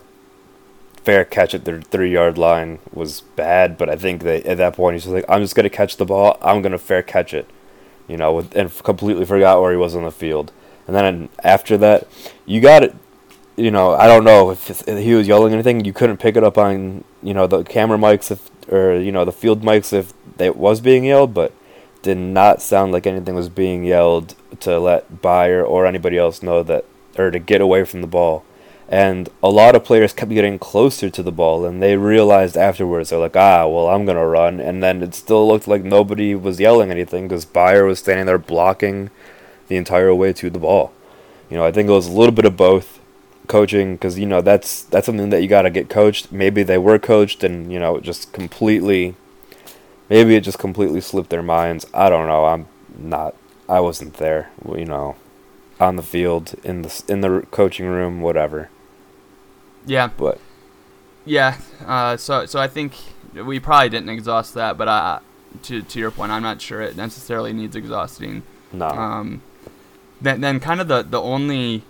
[1.03, 4.75] fair catch at the three yard line was bad, but I think that at that
[4.75, 6.37] point he's just like, I'm just gonna catch the ball.
[6.41, 7.49] I'm gonna fair catch it,
[8.07, 10.51] you know, with, and completely forgot where he was on the field.
[10.87, 12.07] And then after that,
[12.45, 12.95] you got it.
[13.55, 15.83] You know, I don't know if, he was yelling anything.
[15.83, 19.25] You couldn't pick it up on you know the camera mics if or you know
[19.25, 21.53] the field mics if it was being yelled, but
[22.01, 26.63] did not sound like anything was being yelled to let Bayer or anybody else know
[26.63, 26.85] that
[27.17, 28.45] or to get away from the ball.
[28.91, 33.11] And a lot of players kept getting closer to the ball, and they realized afterwards
[33.11, 34.59] they're like, ah, well, I'm gonna run.
[34.59, 38.39] And then it still looked like nobody was yelling anything because Bayer was standing there
[38.39, 39.11] blocking
[39.67, 40.91] the entire way to the ball.
[41.51, 42.99] You know, I think it was a little bit of both
[43.47, 46.31] coaching because you know that's that's something that you got to get coached.
[46.31, 49.15] Maybe they were coached, and you know, just completely,
[50.09, 51.85] maybe it just completely slipped their minds.
[51.93, 52.45] I don't know.
[52.45, 52.65] I'm
[52.97, 53.35] not.
[53.67, 54.49] I wasn't there.
[54.67, 55.15] You know,
[55.79, 58.69] on the field, in the in the coaching room, whatever.
[59.89, 60.39] Yeah, But
[61.25, 62.93] Yeah, uh, so so I think
[63.33, 65.19] we probably didn't exhaust that, but I,
[65.63, 68.43] to to your point, I'm not sure it necessarily needs exhausting.
[68.71, 69.41] no, Um,
[70.21, 71.83] then then kind of the the only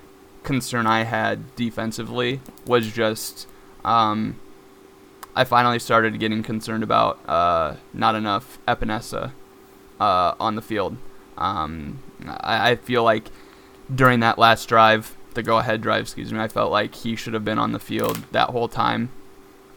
[0.43, 3.47] concern I had defensively was just
[3.83, 4.39] um,
[5.35, 9.33] I finally started getting concerned about uh, not enough Epenesa
[9.99, 10.95] uh, on the field.
[11.37, 13.29] Um, I, I feel like
[13.93, 17.45] during that last drive, the go-ahead drive, excuse me, I felt like he should have
[17.45, 19.09] been on the field that whole time.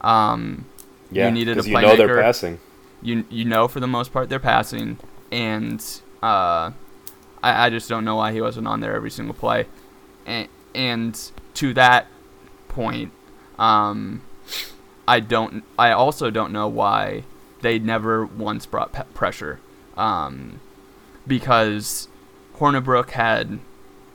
[0.01, 0.65] Um,
[1.11, 2.23] yeah, needed a 'cause you know they're playmaker.
[2.23, 2.59] passing.
[3.03, 4.99] you you know for the most part they're passing,
[5.31, 5.85] and
[6.23, 6.71] uh,
[7.43, 9.67] I I just don't know why he wasn't on there every single play,
[10.27, 12.07] and and to that
[12.69, 13.13] point,
[13.59, 14.23] um,
[15.07, 17.25] I don't I also don't know why
[17.61, 19.61] they never once brought pe- pressure,
[19.97, 20.61] um,
[21.27, 22.09] because
[22.59, 23.59] Hornibrook had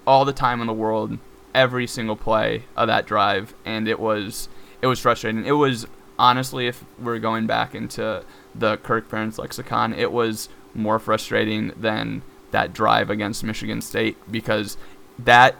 [0.06, 1.18] all the time in the world
[1.58, 4.48] every single play of that drive, and it was
[4.82, 5.44] it was frustrating.
[5.46, 5.88] It was
[6.20, 12.22] honestly, if we're going back into the Kirk Ferentz lexicon, it was more frustrating than
[12.52, 14.78] that drive against Michigan State because
[15.20, 15.56] that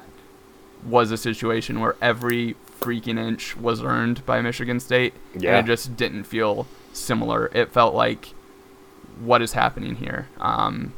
[0.86, 5.58] was a situation where every freaking inch was earned by Michigan State, Yeah.
[5.58, 7.50] and it just didn't feel similar.
[7.54, 8.34] It felt like
[9.20, 10.28] what is happening here.
[10.40, 10.94] Um,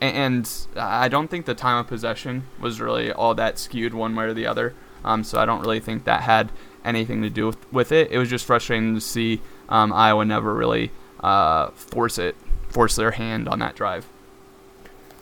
[0.00, 4.24] and I don't think the time of possession was really all that skewed one way
[4.24, 4.74] or the other.
[5.04, 6.50] Um, so I don't really think that had
[6.84, 8.10] anything to do with, with it.
[8.10, 10.90] It was just frustrating to see um, Iowa never really
[11.20, 12.36] uh, force it,
[12.68, 14.06] force their hand on that drive.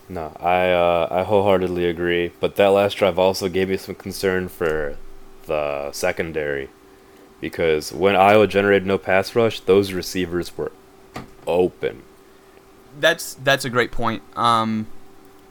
[0.08, 2.32] No, I uh, I wholeheartedly agree.
[2.40, 4.96] But that last drive also gave me some concern for
[5.46, 6.70] the secondary
[7.40, 10.72] because when Iowa generated no pass rush, those receivers were
[11.46, 12.02] open.
[12.98, 14.22] That's that's a great point.
[14.36, 14.86] Um,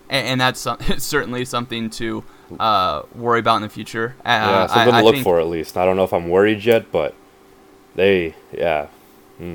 [0.09, 2.23] and, and that's some, certainly something to
[2.59, 4.15] uh, worry about in the future.
[4.19, 5.77] Uh, yeah, something I, to look think- for at least.
[5.77, 7.13] I don't know if I'm worried yet, but
[7.95, 8.87] they, yeah,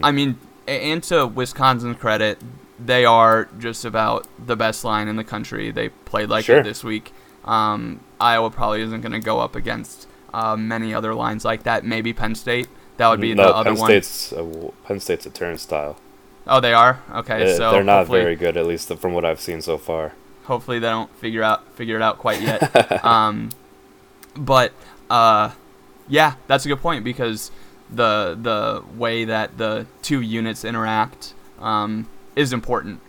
[0.02, 2.38] I mean, and to Wisconsin's credit,
[2.78, 5.70] they are just about the best line in the country.
[5.70, 6.58] They played like Sure.
[6.58, 7.12] it this week.
[7.44, 11.84] Um, Iowa probably isn't going to go up against uh, many other lines like that.
[11.84, 12.68] Maybe Penn State.
[12.98, 13.88] That would be no, the other Penn one.
[13.88, 15.96] State's a, Penn State's a turnstile.
[16.46, 17.00] Oh, they are.
[17.14, 20.12] Okay, Uh, so they're not very good, at least from what I've seen so far.
[20.44, 23.04] hopefully they don't figure out figure it out quite yet.
[23.04, 23.50] um,
[24.36, 24.72] but
[25.10, 25.50] uh,
[26.08, 27.50] yeah, that's a good point because
[27.90, 33.00] the the way that the two units interact um, is important,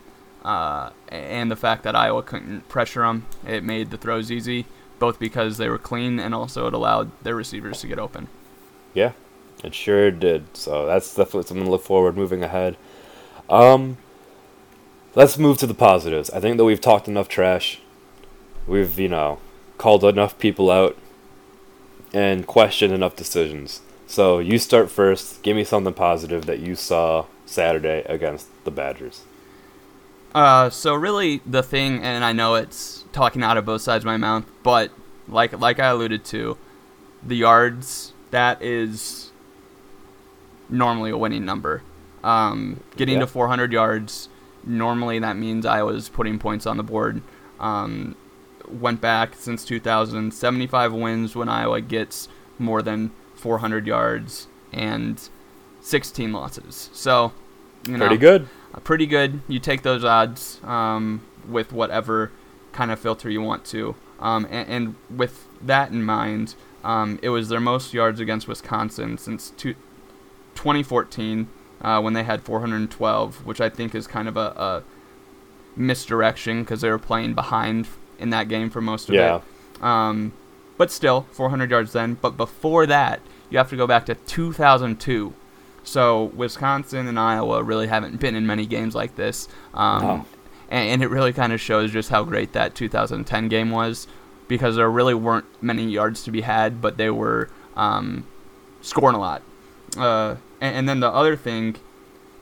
[0.46, 4.66] uh, and the fact that Iowa couldn't pressure them, it made the throws easy,
[5.00, 8.28] both because they were clean and also it allowed their receivers to get open.
[8.94, 9.14] Yeah,
[9.64, 10.56] it sure did.
[10.56, 12.78] So that's definitely something to look forward moving ahead.
[13.50, 13.98] Um,
[15.16, 16.30] let's move to the positives.
[16.32, 17.80] I think that we've talked enough trash.
[18.68, 19.40] We've you know
[19.78, 20.98] called enough people out
[22.14, 23.82] and questioned enough decisions.
[24.08, 25.42] So you start first.
[25.44, 29.24] Give me something positive that you saw Saturday against the Badgers.
[30.34, 34.08] Uh, so really the thing, and I know it's talking out of both sides of
[34.08, 34.92] my mouth, but
[35.28, 36.58] like like I alluded to,
[37.22, 39.32] the yards that is
[40.70, 41.84] normally a winning number.
[42.24, 43.22] Um, getting Yeah.
[43.22, 44.30] to 400 yards,
[44.66, 47.22] normally that means I was putting points on the board.
[47.60, 48.16] Um,
[48.70, 55.22] went back since 2000, 75 wins when Iowa gets more than 400 yards, and
[55.82, 56.90] 16 losses.
[56.94, 57.34] So,
[57.86, 58.48] you know, Pretty good.
[58.74, 59.42] uh, pretty good.
[59.50, 62.32] You take those odds um, with whatever
[62.72, 63.96] kind of filter you want to.
[64.20, 66.56] Um, and, and with that in mind,
[66.86, 69.74] um, it was their most yards against Wisconsin since two,
[70.56, 71.50] 2014
[71.84, 74.84] uh, when they had 412, which I think is kind of a, a
[75.76, 77.88] misdirection because they were playing behind
[78.20, 79.38] in that game for most of Yeah.
[79.78, 79.84] it.
[79.84, 80.34] Um,
[80.78, 82.18] but still, 400 yards then.
[82.22, 83.20] But before that,
[83.50, 85.34] you have to go back to 2002.
[85.84, 89.48] So Wisconsin and Iowa really haven't been in many games like this.
[89.74, 90.26] Um, No.
[90.70, 94.08] and, and it really kind of shows just how great that 2010 game was
[94.48, 98.26] because there really weren't many yards to be had, but they were um,
[98.82, 99.42] scoring a lot.
[99.98, 101.76] Uh, and, and then the other thing,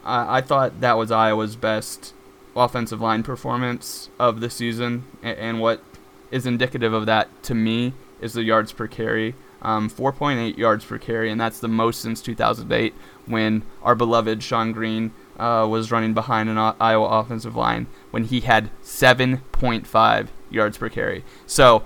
[0.06, 2.14] I, I thought that was Iowa's best
[2.56, 5.82] offensive line performance of the season, and, and what
[6.30, 9.34] is indicative of that to me is the yards per carry.
[9.64, 12.94] Um, 4.8 yards per carry, and that's the most since 2008
[13.26, 18.26] when our beloved Shonn Greene uh, was running behind an O- Iowa offensive line when
[18.26, 21.24] he had 7.5 yards per carry.
[21.46, 21.84] So,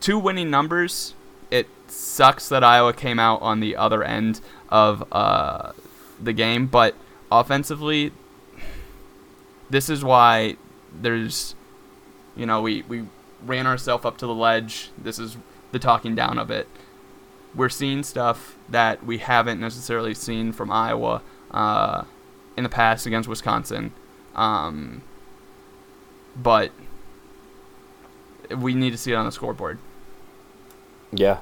[0.00, 1.14] two winning numbers.
[1.50, 5.72] It sucks that Iowa came out on the other end of uh,
[6.20, 6.94] the game, but
[7.30, 8.12] offensively,
[9.70, 10.56] this is why
[10.92, 11.54] there's,
[12.36, 13.04] you know, we, we
[13.44, 14.90] ran ourselves up to the ledge.
[14.96, 15.36] This is
[15.72, 16.68] the talking down of it.
[17.54, 22.04] We're seeing stuff that we haven't necessarily seen from Iowa uh,
[22.56, 23.92] in the past against Wisconsin.
[24.34, 25.02] Um,
[26.36, 26.70] but
[28.56, 29.78] we need to see it on the scoreboard.
[31.12, 31.38] Yeah.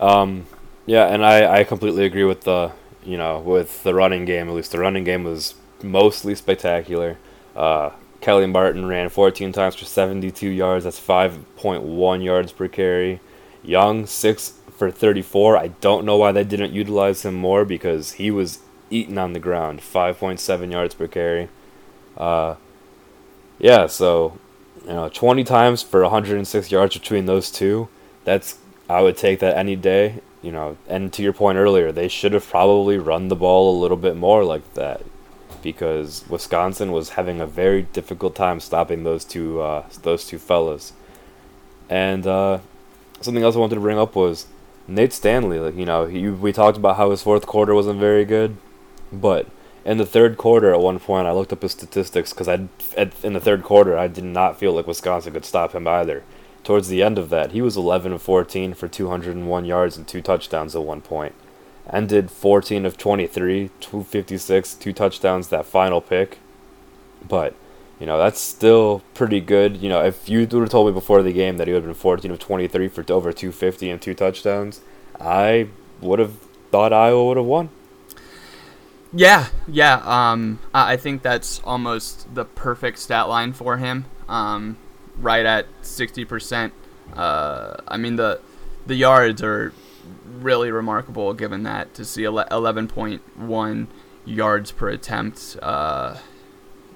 [0.00, 0.46] Um,
[0.86, 2.72] yeah, and I, I completely agree with the
[3.04, 4.48] you know with the running game.
[4.48, 7.18] At least the running game was mostly spectacular.
[7.54, 10.84] Uh, Kelly Martin ran 14 times for 72 yards.
[10.84, 13.20] That's 5.1 yards per carry.
[13.64, 15.56] Young six for 34.
[15.56, 18.60] I don't know why they didn't utilize him more because he was
[18.90, 19.80] eating on the ground.
[19.80, 21.48] 5.7 yards per carry.
[22.16, 22.56] Uh,
[23.58, 24.38] yeah, so
[24.84, 27.88] you know 20 times for 106 yards between those two.
[28.24, 28.58] That's
[28.88, 30.20] I would take that any day.
[30.42, 33.80] You know, and to your point earlier, they should have probably run the ball a
[33.80, 35.02] little bit more like that,
[35.62, 40.92] because Wisconsin was having a very difficult time stopping those two uh, those two fellas.
[41.88, 42.58] And uh,
[43.20, 44.46] something else I wanted to bring up was
[44.88, 45.60] Nate Stanley.
[45.60, 48.56] Like you know, he, we talked about how his fourth quarter wasn't very good,
[49.12, 49.46] but
[49.84, 52.68] in the third quarter, at one point, I looked up his statistics because I,
[53.22, 56.24] in the third quarter, I did not feel like Wisconsin could stop him either
[56.64, 60.22] towards the end of that, he was 11 of 14 for 201 yards and two
[60.22, 61.34] touchdowns at one point.
[61.90, 66.38] Ended 14 of 23, 256, two touchdowns, that final pick.
[67.26, 67.54] But,
[67.98, 69.78] you know, that's still pretty good.
[69.78, 71.88] You know, if you would have told me before the game that he would have
[71.88, 74.80] been 14 of 23 for over 250 and two touchdowns,
[75.20, 75.68] I
[76.00, 76.34] would have
[76.70, 77.70] thought Iowa would have won.
[79.12, 80.00] Yeah, yeah.
[80.04, 84.06] Um, I think that's almost the perfect stat line for him.
[84.28, 84.78] Um,
[85.18, 86.72] right at sixty percent.
[87.14, 88.40] Uh, I mean the
[88.86, 89.72] the yards are
[90.40, 93.86] really remarkable given that to see 11.1
[94.24, 95.56] yards per attempt.
[95.62, 96.16] Uh,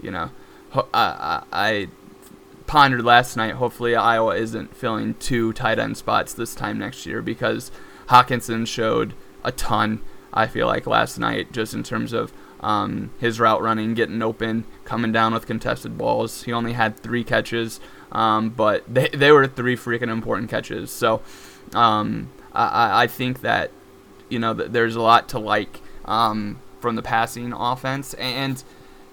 [0.03, 0.31] you know,
[0.73, 1.89] I, I, I
[2.67, 3.55] pondered last night.
[3.55, 7.71] Hopefully, Iowa isn't filling two tight end spots this time next year because
[8.09, 9.15] Hockenson showed
[9.45, 10.03] a ton.
[10.33, 14.65] I feel like last night, just in terms of um, his route running, getting open,
[14.85, 16.43] coming down with contested balls.
[16.43, 17.81] He only had three catches,
[18.17, 20.91] um, but they, they were three freaking important catches.
[20.91, 21.21] So
[21.75, 23.71] um, I, I think that
[24.31, 28.65] you know th- there's a lot to like um, from the passing offense, and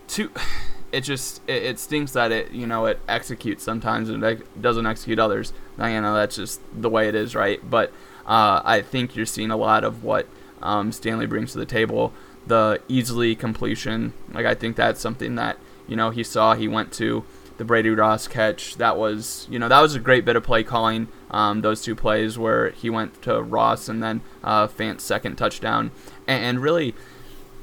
[0.07, 0.31] to
[0.93, 4.87] it just it, it stinks that it you know it executes sometimes and it doesn't
[4.87, 5.51] execute others.
[5.77, 7.59] Now, you know that's just the way it is, right?
[7.69, 7.89] But
[8.25, 10.27] uh, I think you're seeing a lot of what
[10.61, 12.13] um, Stanley brings to the table.
[12.47, 15.57] The easily completion, like I think that's something that
[15.89, 16.55] you know he saw.
[16.55, 17.25] He went to
[17.57, 18.75] the Brady Ross catch.
[18.77, 21.07] That was you know that was a great bit of play calling.
[21.31, 25.91] Um, those two plays where he went to Ross and then uh, Fant's second touchdown,
[26.27, 26.93] and, and really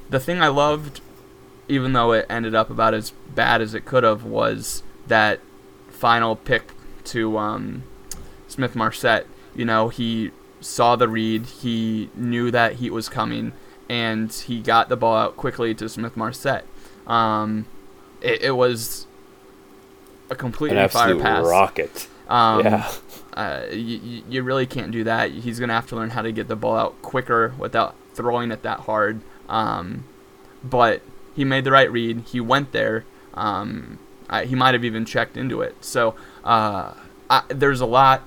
[0.09, 1.01] the thing I loved,
[1.67, 5.39] even though it ended up about as bad as it could have, was that
[5.89, 6.71] final pick
[7.05, 7.83] to um,
[8.47, 9.25] Smith Marsette.
[9.55, 13.53] You know, he saw the read, he knew that heat was coming,
[13.89, 16.65] and he got the ball out quickly to Smith Marsette.
[17.07, 17.65] Um,
[18.21, 19.07] it, it was
[20.31, 21.45] a An completely fire pass.
[21.45, 22.07] rocket.
[22.27, 22.91] Um, yeah.
[23.33, 25.31] uh, you, you really can't do that.
[25.31, 28.51] He's going to have to learn how to get the ball out quicker without throwing
[28.51, 29.21] it that hard.
[29.49, 30.05] Um,
[30.63, 31.01] but
[31.35, 32.21] he made the right read.
[32.27, 33.03] He went there.
[33.33, 35.75] Um, I, he might have even checked into it.
[35.83, 36.15] So
[36.45, 36.93] uh,
[37.29, 38.23] I, there's a lot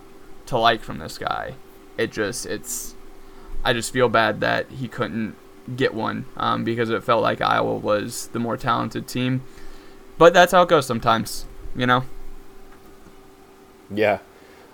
[0.46, 1.54] to like from this guy.
[1.96, 2.94] It just it's
[3.64, 5.36] I just feel bad that he couldn't
[5.74, 9.42] get one um, because it felt like Iowa was the more talented team.
[10.18, 12.04] But that's how it goes sometimes, you know.
[13.90, 14.18] Yeah,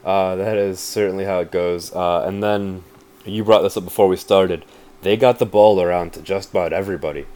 [0.04, 1.94] uh, that is certainly how it goes.
[1.94, 2.84] Uh, and then
[3.24, 4.64] you brought this up before we started.
[5.02, 7.26] They got the ball around to just about everybody,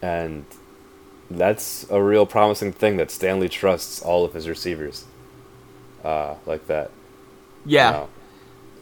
[0.00, 0.44] and
[1.30, 5.04] that's a real promising thing that Stanley trusts all of his receivers
[6.04, 6.90] uh, like that.
[7.64, 7.90] Yeah.
[7.90, 8.08] You know,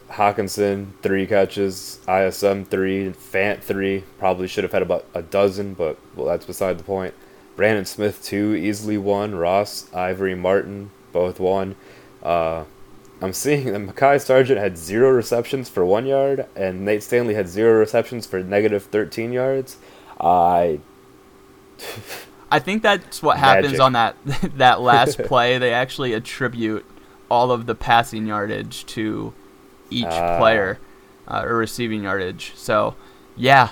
[0.09, 4.03] Hockenson three catches, ISM three, Fant three.
[4.19, 7.13] Probably should have had about a dozen, but well, that's beside the point.
[7.55, 9.35] Brandon Smith two, easily won.
[9.35, 11.75] Ross, Ivory, Martin, both won.
[12.23, 12.63] Uh,
[13.21, 17.47] I'm seeing that Mekhi Sargent had zero receptions for one yard, and Nate Stanley had
[17.47, 19.77] zero receptions for negative 13 yards.
[20.19, 20.79] I
[22.51, 23.81] I think that's what happens Magic.
[23.81, 24.15] on that
[24.57, 25.57] that last play.
[25.57, 26.85] They actually attribute
[27.29, 29.33] all of the passing yardage to
[29.89, 30.37] each Ah.
[30.37, 30.79] player
[31.27, 32.53] uh, or receiving yardage.
[32.55, 32.95] So,
[33.37, 33.69] yeah,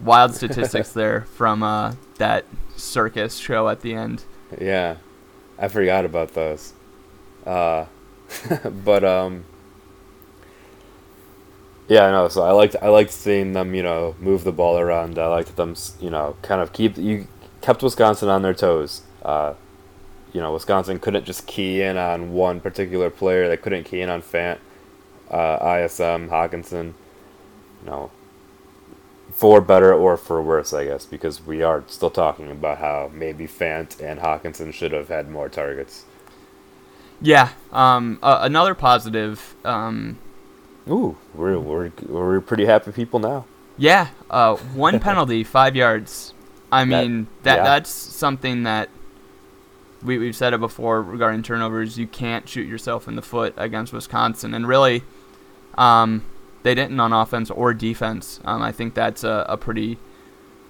[0.00, 2.44] wild statistics there from uh, that
[2.76, 4.24] circus show at the end.
[4.60, 4.96] Yeah,
[5.58, 6.72] I forgot about those.
[7.44, 7.86] Uh,
[8.84, 9.44] but um,
[11.88, 12.28] yeah, I know.
[12.28, 15.18] So I liked I liked seeing them, you know, move the ball around.
[15.18, 17.28] I liked them, you know, kind of keep you
[17.60, 19.02] kept Wisconsin on their toes.
[19.24, 19.54] Uh,
[20.32, 23.48] you know, Wisconsin couldn't just key in on one particular player.
[23.48, 24.58] They couldn't key in on Fant,
[25.30, 26.94] uh, ISM, Hockenson.
[27.82, 28.10] You know,
[29.36, 33.46] for better or for worse, I guess, because we are still talking about how maybe
[33.46, 36.04] Fant and Hockenson should have had more targets.
[37.20, 37.50] Yeah.
[37.70, 39.54] Um, uh, another positive.
[39.64, 40.18] Um,
[40.88, 43.44] Ooh, we're we're we're pretty happy people now.
[43.76, 46.32] Yeah, uh, one penalty, five yards.
[46.72, 47.64] I That- mean, that, yeah.
[47.64, 48.88] that's something that
[50.02, 51.98] we, we've said it before regarding turnovers.
[51.98, 55.02] You can't shoot yourself in the foot against Wisconsin, and really,
[55.76, 56.22] um,
[56.66, 58.40] they didn't on offense or defense.
[58.44, 59.98] Um, I think that's a, a pretty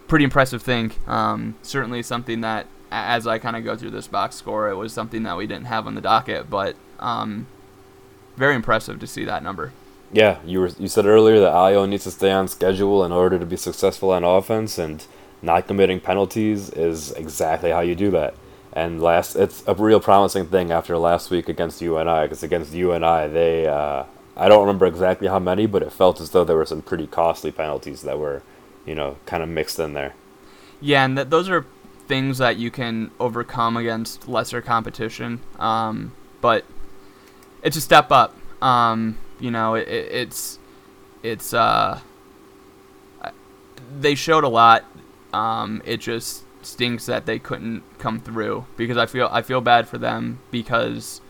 [0.09, 0.93] pretty impressive thing.
[1.07, 4.93] Um, certainly something that, as I kind of go through this box score, it was
[4.93, 7.47] something that we didn't have on the docket, but um,
[8.37, 9.73] very impressive to see that number.
[10.13, 13.39] Yeah, you were you said earlier that Iowa needs to stay on schedule in order
[13.39, 15.03] to be successful on offense, and
[15.41, 18.35] not committing penalties is exactly how you do that.
[18.75, 23.29] And last, it's a real promising thing after last week against UNI, because against UNI,
[23.29, 24.05] they uh,
[24.37, 27.07] I don't remember exactly how many, but it felt as though there were some pretty
[27.07, 28.43] costly penalties that were,
[28.85, 30.15] you know, kind of mixed in there.
[30.81, 31.65] Yeah, and th- those are
[32.07, 35.41] things that you can overcome against lesser competition.
[35.59, 36.65] Um, but
[37.63, 38.37] it's a step up.
[38.63, 40.59] Um, you know, it, it, it's
[41.23, 42.01] it's uh,
[44.01, 44.85] they showed a lot.
[45.33, 49.89] Um, it just stinks that they couldn't come through because I feel I feel bad
[49.89, 51.21] for them because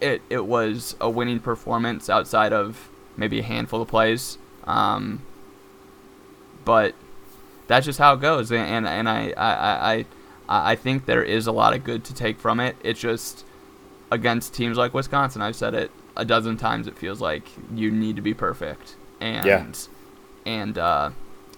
[0.00, 4.38] it it was a winning performance outside of maybe a handful of plays.
[4.64, 5.22] Um,
[6.64, 6.94] but
[7.66, 10.06] that's just how it goes, and and, and I, I, I
[10.72, 12.76] I think there is a lot of good to take from it.
[12.82, 13.44] It's just
[14.10, 15.42] against teams like Wisconsin.
[15.42, 16.86] I've said it a dozen times.
[16.86, 17.44] It feels like
[17.74, 19.66] you need to be perfect, and Yeah.
[20.46, 21.10] and uh,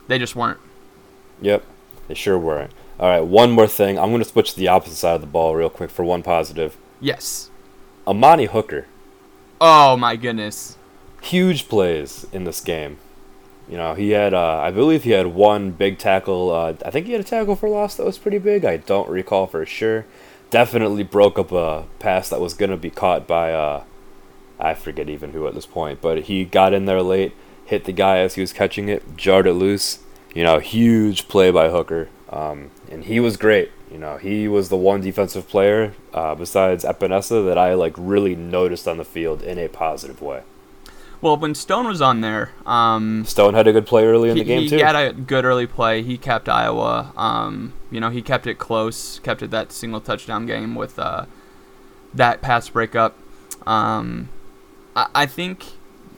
[0.09, 0.59] they just weren't.
[1.43, 1.65] Yep,
[2.09, 2.73] they sure weren't.
[2.99, 3.99] All right, one more thing.
[3.99, 6.23] I'm going to switch to the opposite side of the ball real quick for one
[6.23, 6.77] positive.
[7.01, 7.50] Yes.
[8.07, 8.87] Amani Hooker,
[9.61, 10.77] Oh my goodness.
[11.23, 12.99] huge plays in this game.
[13.69, 16.51] You know, he had, uh, I believe he had one big tackle.
[16.51, 18.65] Uh, I think he had a tackle for loss that was pretty big.
[18.65, 20.07] I don't recall for sure.
[20.51, 23.85] Definitely broke up a pass that was going to be caught by, uh,
[24.59, 27.33] I forget even who at this point, but he got in there late,
[27.65, 30.01] hit the guy as he was catching it, jarred it loose.
[30.35, 32.09] You know, huge play by Hooker.
[32.31, 33.71] Um, and he was great.
[33.91, 38.37] You know, he was the one defensive player uh, besides Epenesa that I like really
[38.37, 40.43] noticed on the field in a positive way.
[41.21, 44.43] Well, when Stone was on there, um, Stone had a good play early in he,
[44.43, 44.77] the game he too.
[44.77, 46.03] He had a good early play.
[46.03, 47.13] He kept Iowa.
[47.17, 49.19] Um, you know, he kept it close.
[49.19, 51.27] Kept it that single touchdown game with uh,
[52.15, 53.19] that pass breakup.
[53.67, 54.31] Um,
[54.97, 55.65] I, I think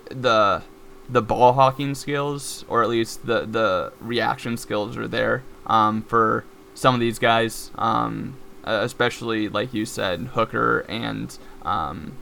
[0.09, 0.63] the
[1.09, 6.45] the ball hawking skills, or at least the the reaction skills, are there um, for
[6.83, 7.71] some of these guys.
[7.77, 12.13] Um, uh, especially like you said, Hooker and um,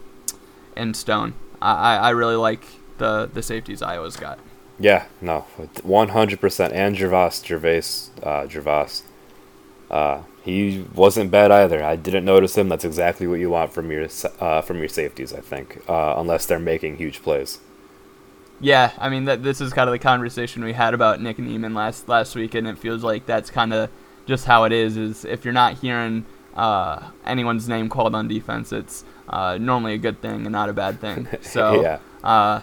[0.77, 1.35] and Stone.
[1.61, 2.65] I, I really like
[2.99, 4.39] the the safeties Iowa's got.
[4.79, 5.41] Yeah, no,
[5.83, 6.73] one hundred percent.
[6.73, 9.03] And Gervas, Gervais, uh, Gervas,
[9.91, 11.83] uh, he wasn't bad either.
[11.83, 12.71] I didn't notice him.
[12.71, 14.09] That's exactly what you want from your
[14.41, 17.59] uh, from your safeties, I think, uh, unless they're making huge plays.
[18.63, 21.75] Yeah, I mean that this is kind of the conversation we had about Nick Niemann
[21.75, 23.91] last last week, and it feels like that's kind of
[24.31, 24.97] just how it is.
[24.97, 26.25] Is if you're not hearing
[26.55, 30.73] uh, anyone's name called on defense, it's uh, normally a good thing and not a
[30.73, 31.29] bad thing.
[31.43, 31.99] So, Yeah.
[32.25, 32.61] uh,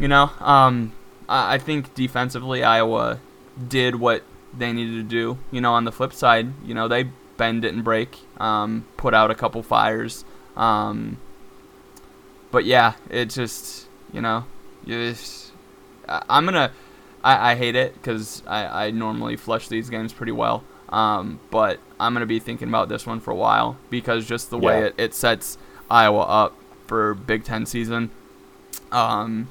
[0.00, 0.92] you know, um,
[1.28, 3.20] I, I think defensively Iowa
[3.68, 4.22] did what
[4.56, 5.38] they needed to do.
[5.50, 7.04] You know, on the flip side, you know they
[7.36, 10.24] bend didn't break, um, put out a couple fires.
[10.56, 11.18] Um,
[12.50, 14.44] but yeah, it just you know,
[14.86, 15.52] just,
[16.08, 16.70] I'm gonna.
[17.24, 20.64] I, I hate it because I, I normally flush these games pretty well.
[20.88, 24.58] Um, but I'm gonna be thinking about this one for a while because just the
[24.58, 24.86] way Yeah.
[24.86, 25.56] it, it sets
[25.90, 26.54] Iowa up
[26.86, 28.10] for Big Ten season.
[28.90, 29.48] Um,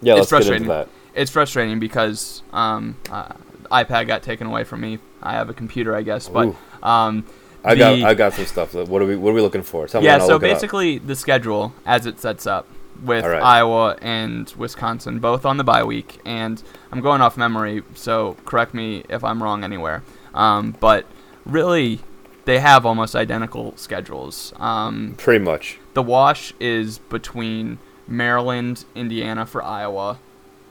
[0.00, 0.62] Yeah, It's let's get frustrating.
[0.64, 0.88] into that.
[1.14, 3.32] it's frustrating because um, uh,
[3.70, 4.98] iPad got taken away from me.
[5.22, 7.24] I have a computer, I guess, but um,
[7.64, 8.74] I got I got some stuff.
[8.74, 9.86] What are we What are we looking for?
[9.86, 10.06] Tell me.
[10.06, 10.18] yeah.
[10.18, 10.56] So look it up.
[10.56, 12.66] basically, the schedule as it sets up
[13.02, 13.42] with right.
[13.42, 18.74] Iowa and Wisconsin both on the bye week, and I'm going off memory, so correct
[18.74, 20.02] me if I'm wrong anywhere.
[20.34, 21.06] Um, but
[21.44, 22.00] really,
[22.44, 24.52] they have almost identical schedules.
[24.56, 25.78] Um, pretty much.
[25.94, 30.18] the wash is between Maryland, Indiana for Iowa,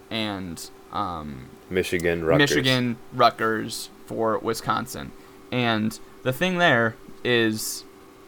[0.09, 2.49] and um, Michigan, Rutgers.
[2.49, 5.11] Michigan, Rutgers for Wisconsin.
[5.51, 7.83] And the thing there is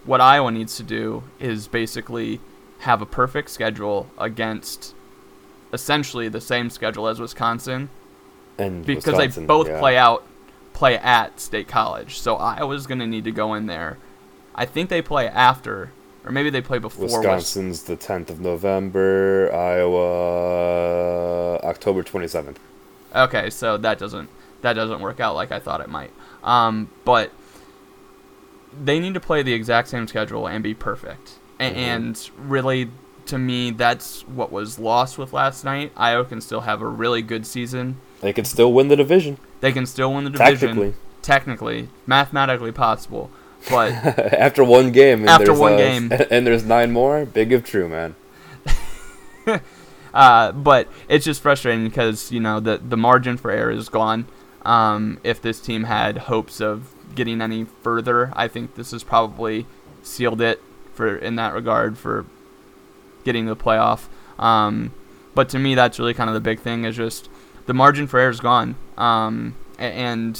[0.06, 2.40] what Iowa needs to do is basically
[2.84, 4.94] have a perfect schedule against
[5.72, 7.90] essentially the same schedule as Wisconsin
[8.58, 9.80] and because Wisconsin, they both yeah.
[9.80, 10.28] play out
[10.74, 12.20] play at State College.
[12.20, 13.98] So Iowa's going to need to go in there.
[14.54, 15.92] I think they play after
[16.26, 19.54] or maybe they play before Wis- Wisconsin's the 10th of November.
[19.54, 22.58] Iowa, October 27th.
[23.16, 24.30] Okay, so that doesn't
[24.62, 26.12] that doesn't work out like I thought it might.
[26.44, 27.32] Um, but
[28.78, 31.40] they need to play the exact same schedule and be perfect.
[31.72, 31.76] Mhm.
[31.78, 32.90] And really,
[33.28, 35.92] to me, that's what was lost with last night.
[35.96, 37.98] Iowa can still have a really good season.
[38.22, 39.38] They can still win the division.
[39.62, 40.70] They can still win the division.
[40.70, 40.94] Technically.
[41.22, 43.30] Technically, mathematically possible.
[43.70, 43.92] But
[44.34, 45.22] After one game.
[45.22, 46.12] And After there's, one uh, game.
[46.32, 47.26] And there's nine more.
[47.26, 48.16] Big if true, man.
[50.14, 54.28] Uh, but it's just frustrating because you know the the margin for error is gone.
[54.64, 59.66] Um, if this team had hopes of getting any further, I think this has probably
[60.04, 60.62] sealed it
[60.94, 62.26] for in that regard for
[63.24, 64.06] getting the playoff.
[64.40, 64.92] Um,
[65.36, 67.30] but to me, that's really kind of the big thing is just
[67.66, 68.76] the margin for error is gone.
[68.98, 70.40] Um, and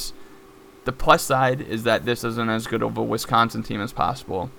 [0.84, 4.50] the plus side is that this isn't as good of a Wisconsin team as possible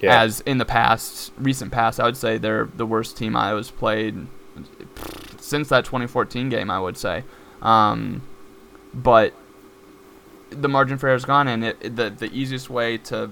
[0.00, 0.20] Yeah.
[0.22, 4.26] as in the past, recent past, I would say they're the worst team Iowa's played
[5.38, 6.70] since that 2014 game.
[6.70, 7.24] I would say,
[7.62, 8.22] um,
[8.94, 9.34] but
[10.50, 13.30] the margin for error is gone, and it- the the easiest way to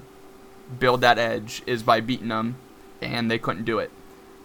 [0.79, 2.57] build that edge is by beating them,
[3.01, 3.91] and they couldn't do it,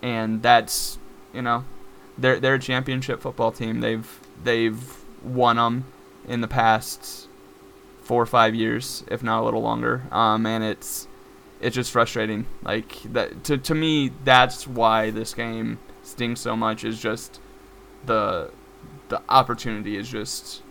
[0.01, 0.97] and that's
[1.33, 1.65] you know,
[2.17, 3.81] they're they're a championship football team.
[3.81, 5.85] They've they've won them
[6.27, 7.27] in the past
[8.01, 11.07] four or five years, if not a little longer, um, and it's
[11.61, 12.47] it's just frustrating.
[12.63, 16.83] Like that to to me, that's why this game stings so much.
[16.83, 17.39] Is just
[18.05, 18.51] the
[19.09, 20.63] the opportunity is just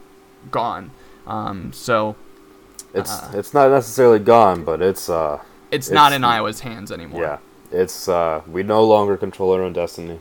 [0.50, 0.90] gone.
[1.26, 2.16] Um, so
[2.96, 5.40] it's uh, it's not necessarily gone, but it's uh
[5.70, 7.22] it's, not in Iowa's hands anymore.
[7.22, 7.38] yeah.
[7.70, 10.20] It's uh we no longer control our own destiny.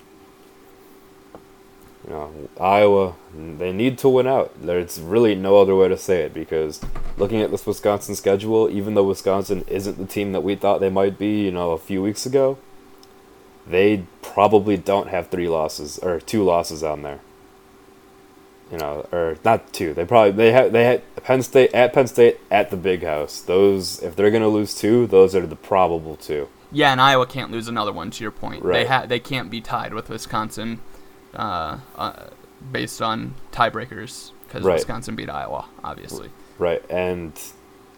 [2.06, 4.54] You know, Iowa, they need to win out.
[4.62, 6.80] There's really no other way to say it because
[7.18, 10.92] looking at this Wisconsin schedule, even though Wisconsin isn't the team that we thought they
[10.92, 12.60] might be, you know, a few weeks ago,
[13.66, 17.22] they probably don't have three losses or two losses on there.
[18.72, 19.94] You know, or not two.
[19.94, 23.42] They probably they have they had Penn State at Penn State at the Big House.
[23.42, 26.48] Those if they're gonna lose two, those are the probable two.
[26.72, 28.12] Yeah, and Iowa can't lose another one.
[28.12, 28.88] To your point, they Right.
[28.88, 30.82] ha- they can't be tied with Wisconsin,
[31.36, 32.14] uh, uh,
[32.72, 34.76] based on tiebreakers because Right.
[34.76, 36.30] Wisconsin beat Iowa, obviously.
[36.60, 37.34] Right, and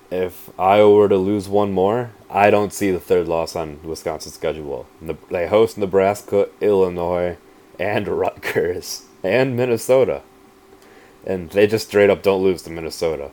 [0.09, 4.35] if Iowa were to lose one more, I don't see the third loss on Wisconsin's
[4.35, 4.85] schedule.
[5.29, 7.35] They host Nebraska, Illinois,
[7.77, 10.21] and Rutgers, and Minnesota.
[11.25, 13.31] And they just straight up don't lose to Minnesota.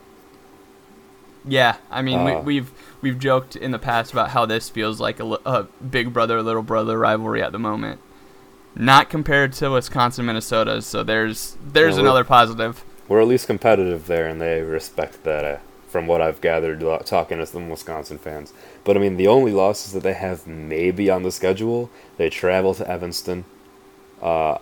[1.46, 2.70] Yeah, I mean Uh, we, we've
[3.02, 6.62] we've joked in the past about how this feels like a, a big brother little
[6.62, 8.00] brother rivalry at the moment.
[8.74, 12.84] Not compared to Wisconsin Minnesota, so there's there's we're- another positive.
[13.06, 15.58] We're at least competitive there, and they respect that, uh,
[15.88, 18.54] from what I've gathered talking to some Wisconsin fans.
[18.82, 22.72] But I mean, the only losses that they have maybe on the schedule, they travel
[22.72, 23.44] to Evanston,
[24.22, 24.56] uh,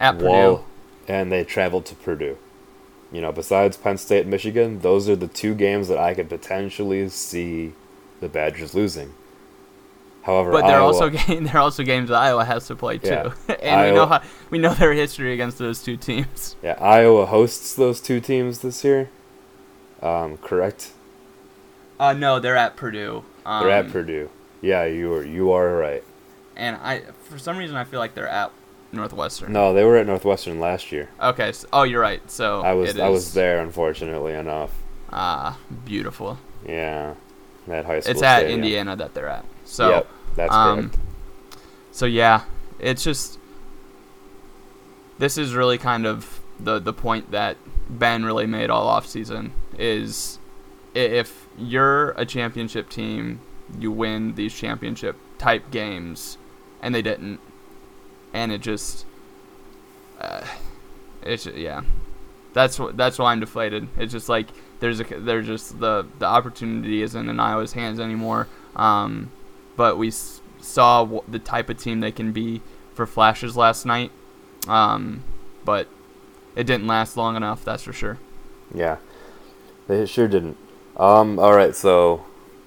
[0.00, 0.26] At Purdue.
[0.26, 0.64] Wall,
[1.12, 2.38] and they traveled to Purdue.
[3.12, 7.06] You know, besides Penn State, Michigan, those are the two games that I could potentially
[7.10, 7.74] see
[8.20, 9.12] the Badgers losing.
[10.22, 13.08] However, But they're Iowa, also ga- they're also games that Iowa has to play too,
[13.08, 13.32] Yeah.
[13.62, 16.56] and we know how we know their history against those two teams.
[16.62, 19.10] yeah, Iowa hosts those two teams this year.
[20.00, 20.92] Um, correct?
[22.00, 23.22] Uh, no, they're at Purdue.
[23.44, 24.30] Um, They're at Purdue.
[24.62, 26.02] Yeah, you are you are right.
[26.56, 28.50] and I for some reason I feel like they're at
[28.92, 29.52] Northwestern.
[29.52, 31.08] No, they were at Northwestern last year.
[31.20, 31.52] Okay.
[31.52, 32.28] So, oh, you're right.
[32.30, 34.72] So I was I was there, unfortunately enough.
[35.10, 36.38] Ah, beautiful.
[36.66, 37.14] Yeah,
[37.66, 38.12] that high school.
[38.12, 38.60] It's at stadium.
[38.60, 39.44] Indiana that they're at.
[39.64, 39.88] So.
[39.90, 40.98] yep, that's um, correct.
[41.92, 42.44] So yeah,
[42.78, 43.38] it's just
[45.18, 47.56] this is really kind of the the point that
[47.88, 50.38] Ben really made all off season is
[50.94, 53.40] if you're a championship team,
[53.78, 56.38] you win these championship type games,
[56.80, 57.40] and they didn't,
[58.32, 59.04] and it just,
[60.20, 60.44] uh,
[61.22, 61.82] it's yeah,
[62.52, 63.88] that's what that's why I'm deflated.
[63.96, 64.48] It's just like
[64.80, 68.48] there's a there's just the the opportunity isn't in Iowa's hands anymore.
[68.76, 69.30] Um,
[69.76, 72.62] but we s- saw wh- the type of team they can be
[72.94, 74.10] for flashes last night.
[74.68, 75.22] Um,
[75.64, 75.88] but
[76.56, 78.18] it didn't last long enough, that's for sure.
[78.74, 78.96] Yeah,
[79.88, 80.56] they sure didn't.
[80.96, 82.24] Um, all right, so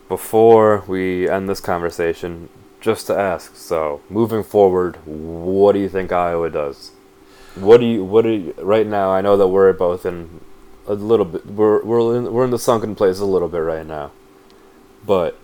[0.08, 2.50] before we end this conversation,
[2.86, 6.92] just to ask, so moving forward, what do you think Iowa does?
[7.56, 9.10] What do you what do you, right now?
[9.10, 10.40] I know that we're both in
[10.86, 11.48] a little bit.
[11.48, 14.12] We're we're in, we're in the sunken place a little bit right now,
[15.04, 15.36] but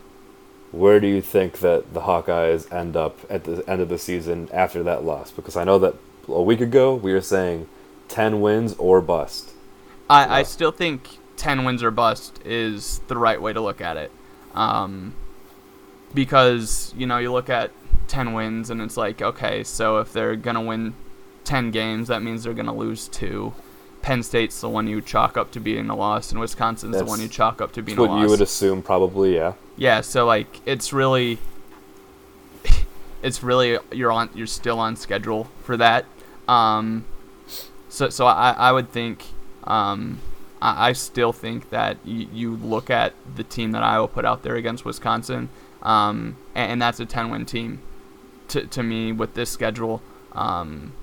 [0.72, 4.48] where do you think that the Hawkeyes end up at the end of the season
[4.54, 5.32] after that loss?
[5.32, 5.96] Because I know that
[6.28, 7.68] a week ago we were saying
[8.08, 9.54] ten wins or bust.
[10.08, 13.96] I, I still think 10 wins or bust is the right way to look at
[13.96, 14.12] it.
[14.54, 15.16] Um,
[16.14, 17.72] because, you know, you look at
[18.07, 20.93] 10 wins and it's like, okay, so if they're going to win
[21.43, 23.53] 10 games, that means they're going to lose two.
[24.01, 27.22] Penn State's the one you chalk up to being a loss, and Wisconsin's the one
[27.22, 28.24] you chalk up to being That's a what loss.
[28.24, 29.53] you would assume, probably, yeah.
[29.78, 31.38] Yeah, so like it's really
[33.22, 36.05] it's really you're on you're still on schedule for that.
[36.47, 37.05] Um
[37.89, 39.26] so so I, I would think
[39.64, 40.20] um
[40.62, 44.43] I, I still think that you, you look at the team that Iowa put out
[44.43, 45.49] there against Wisconsin,
[45.84, 47.82] um, and, and that's a ten win team
[48.49, 50.01] to to me with this schedule.
[50.34, 50.93] Um,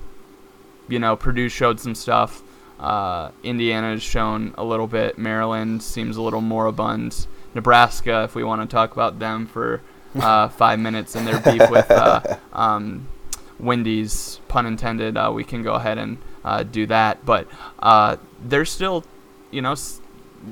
[0.87, 2.41] you know, Purdue showed some stuff.
[2.79, 5.17] Uh, Indiana has shown a little bit.
[5.17, 7.27] Maryland seems a little more moribund.
[7.53, 9.81] Nebraska, if we want to talk about them for
[10.15, 13.07] uh, five minutes and their beef with uh, um,
[13.59, 17.25] Wendy's, pun intended, uh, we can go ahead and uh, do that.
[17.25, 17.47] But
[17.79, 19.03] uh, there's still,
[19.51, 19.75] you know,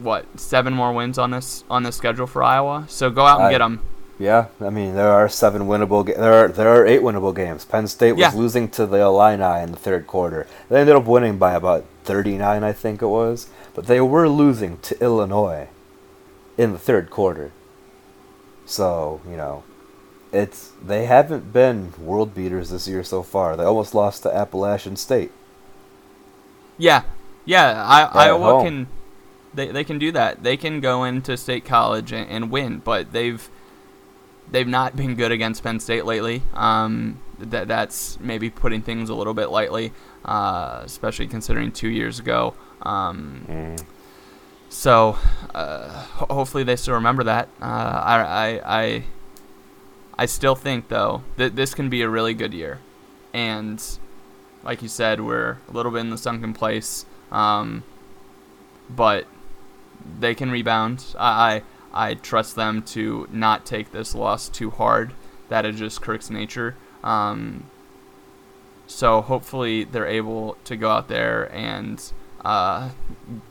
[0.01, 2.85] what seven more wins on this on this schedule for Iowa.
[2.89, 3.81] So go out and get them.
[4.19, 6.03] Yeah, I mean there are seven winnable.
[6.05, 7.65] Ga- there are there are eight winnable games.
[7.65, 8.31] Penn State was Yeah.
[8.33, 10.47] losing to the Illini in the third quarter.
[10.69, 13.47] They ended up winning by about thirty nine, I think it was.
[13.75, 15.67] But they were losing to Illinois
[16.57, 17.51] in the third quarter.
[18.65, 19.63] So you know,
[20.31, 23.55] it's they haven't been world beaters this year so far.
[23.55, 25.31] They almost lost to Appalachian State.
[26.79, 27.03] Yeah,
[27.45, 27.83] yeah.
[27.85, 28.63] I, Iowa home.
[28.65, 28.87] can,
[29.53, 30.43] they, they can do that.
[30.43, 33.49] They can go into state college and, and win, but they've
[34.51, 36.41] they've not been good against Penn State lately.
[36.53, 39.93] Um, that that's maybe putting things a little bit lightly,
[40.25, 42.53] uh, especially considering two years ago.
[42.81, 43.83] Um, Mm.
[44.69, 45.17] so
[45.53, 47.47] uh, ho- hopefully they still remember that.
[47.61, 49.03] Uh, I, I I
[50.19, 52.79] I still think though that this can be a really good year,
[53.33, 53.83] and
[54.63, 57.05] like you said, we're a little bit in the sunken place.
[57.31, 57.83] Um,
[58.89, 59.25] but
[60.19, 61.03] they can rebound.
[61.19, 61.61] I, I
[61.97, 65.13] I trust them to not take this loss too hard.
[65.49, 66.75] That is just Kirk's nature.
[67.03, 67.65] Um,
[68.85, 72.01] so hopefully they're able to go out there and
[72.45, 72.91] uh,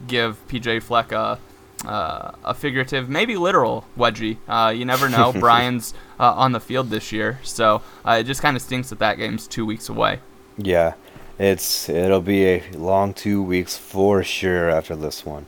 [0.06, 1.40] give PJ Fleck a,
[1.84, 4.38] uh, a figurative, maybe literal wedgie.
[4.46, 5.32] Uh, you never know.
[5.40, 9.00] Brian's uh, on the field this year, so uh, it just kind of stinks that
[9.00, 10.20] that game's two weeks away.
[10.56, 10.94] Yeah,
[11.38, 15.46] it's it'll be a long two weeks for sure after this one.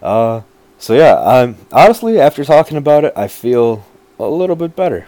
[0.00, 0.42] Uh,
[0.80, 3.86] so yeah, I'm honestly after talking about it, I feel
[4.18, 5.06] a little bit better.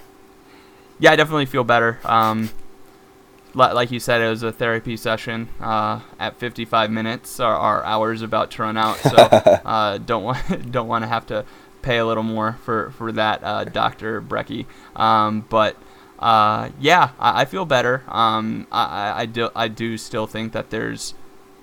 [1.01, 1.99] Yeah, I definitely feel better.
[2.05, 2.51] Um,
[3.55, 7.39] like you said, it was a therapy session uh, at 55 minutes.
[7.41, 11.27] Our, our hours about to run out, so uh, don't want don't want to have
[11.27, 11.45] to
[11.83, 14.67] pay a little more for for that, uh, Doctor Brecky.
[14.97, 15.77] Um, but
[16.19, 18.05] uh, yeah, I, I feel better.
[18.09, 21.15] Um, I, I- I do I do still think that there's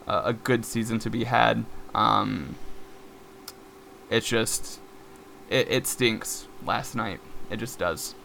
[0.08, 1.66] a, a good season to be had.
[1.96, 2.56] Um,
[4.10, 4.80] it's just
[5.50, 7.20] it, it stinks last night.
[7.50, 8.16] It just does.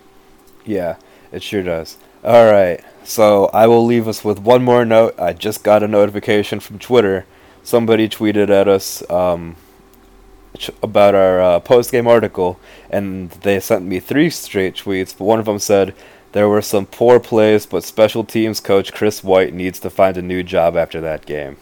[0.64, 0.96] Yeah,
[1.32, 1.98] it sure does.
[2.22, 5.14] All right, so I will leave us with one more note.
[5.18, 7.26] I just got a notification from Twitter.
[7.62, 9.56] Somebody tweeted at us um,
[10.82, 12.58] about our uh, post game article,
[12.88, 15.16] and they sent me three straight tweets.
[15.16, 15.94] But one of them said
[16.32, 20.22] there were some poor plays, but special teams coach Chris White needs to find a
[20.22, 21.58] new job after that game.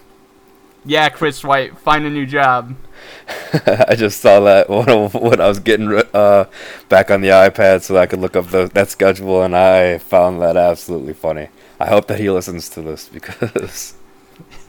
[0.84, 2.74] Yeah, Chris White, find a new job.
[3.88, 4.68] I just saw that
[5.22, 6.46] when, I was getting uh,
[6.88, 10.40] back on the iPad so I could look up the, that schedule, and I found
[10.42, 11.48] that absolutely funny.
[11.78, 13.94] I hope that he listens to this because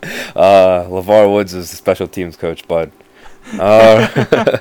[0.35, 2.91] uh, LeVar Woods is the special teams coach, bud.
[3.59, 4.57] Uh,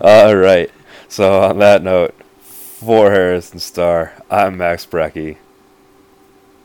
[0.00, 0.70] all right.
[1.08, 5.36] So on that note, for Harrison Star, I'm Max Brecky.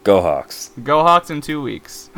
[0.04, 0.72] Go Hawks.
[0.84, 2.10] Go Hawks in two weeks.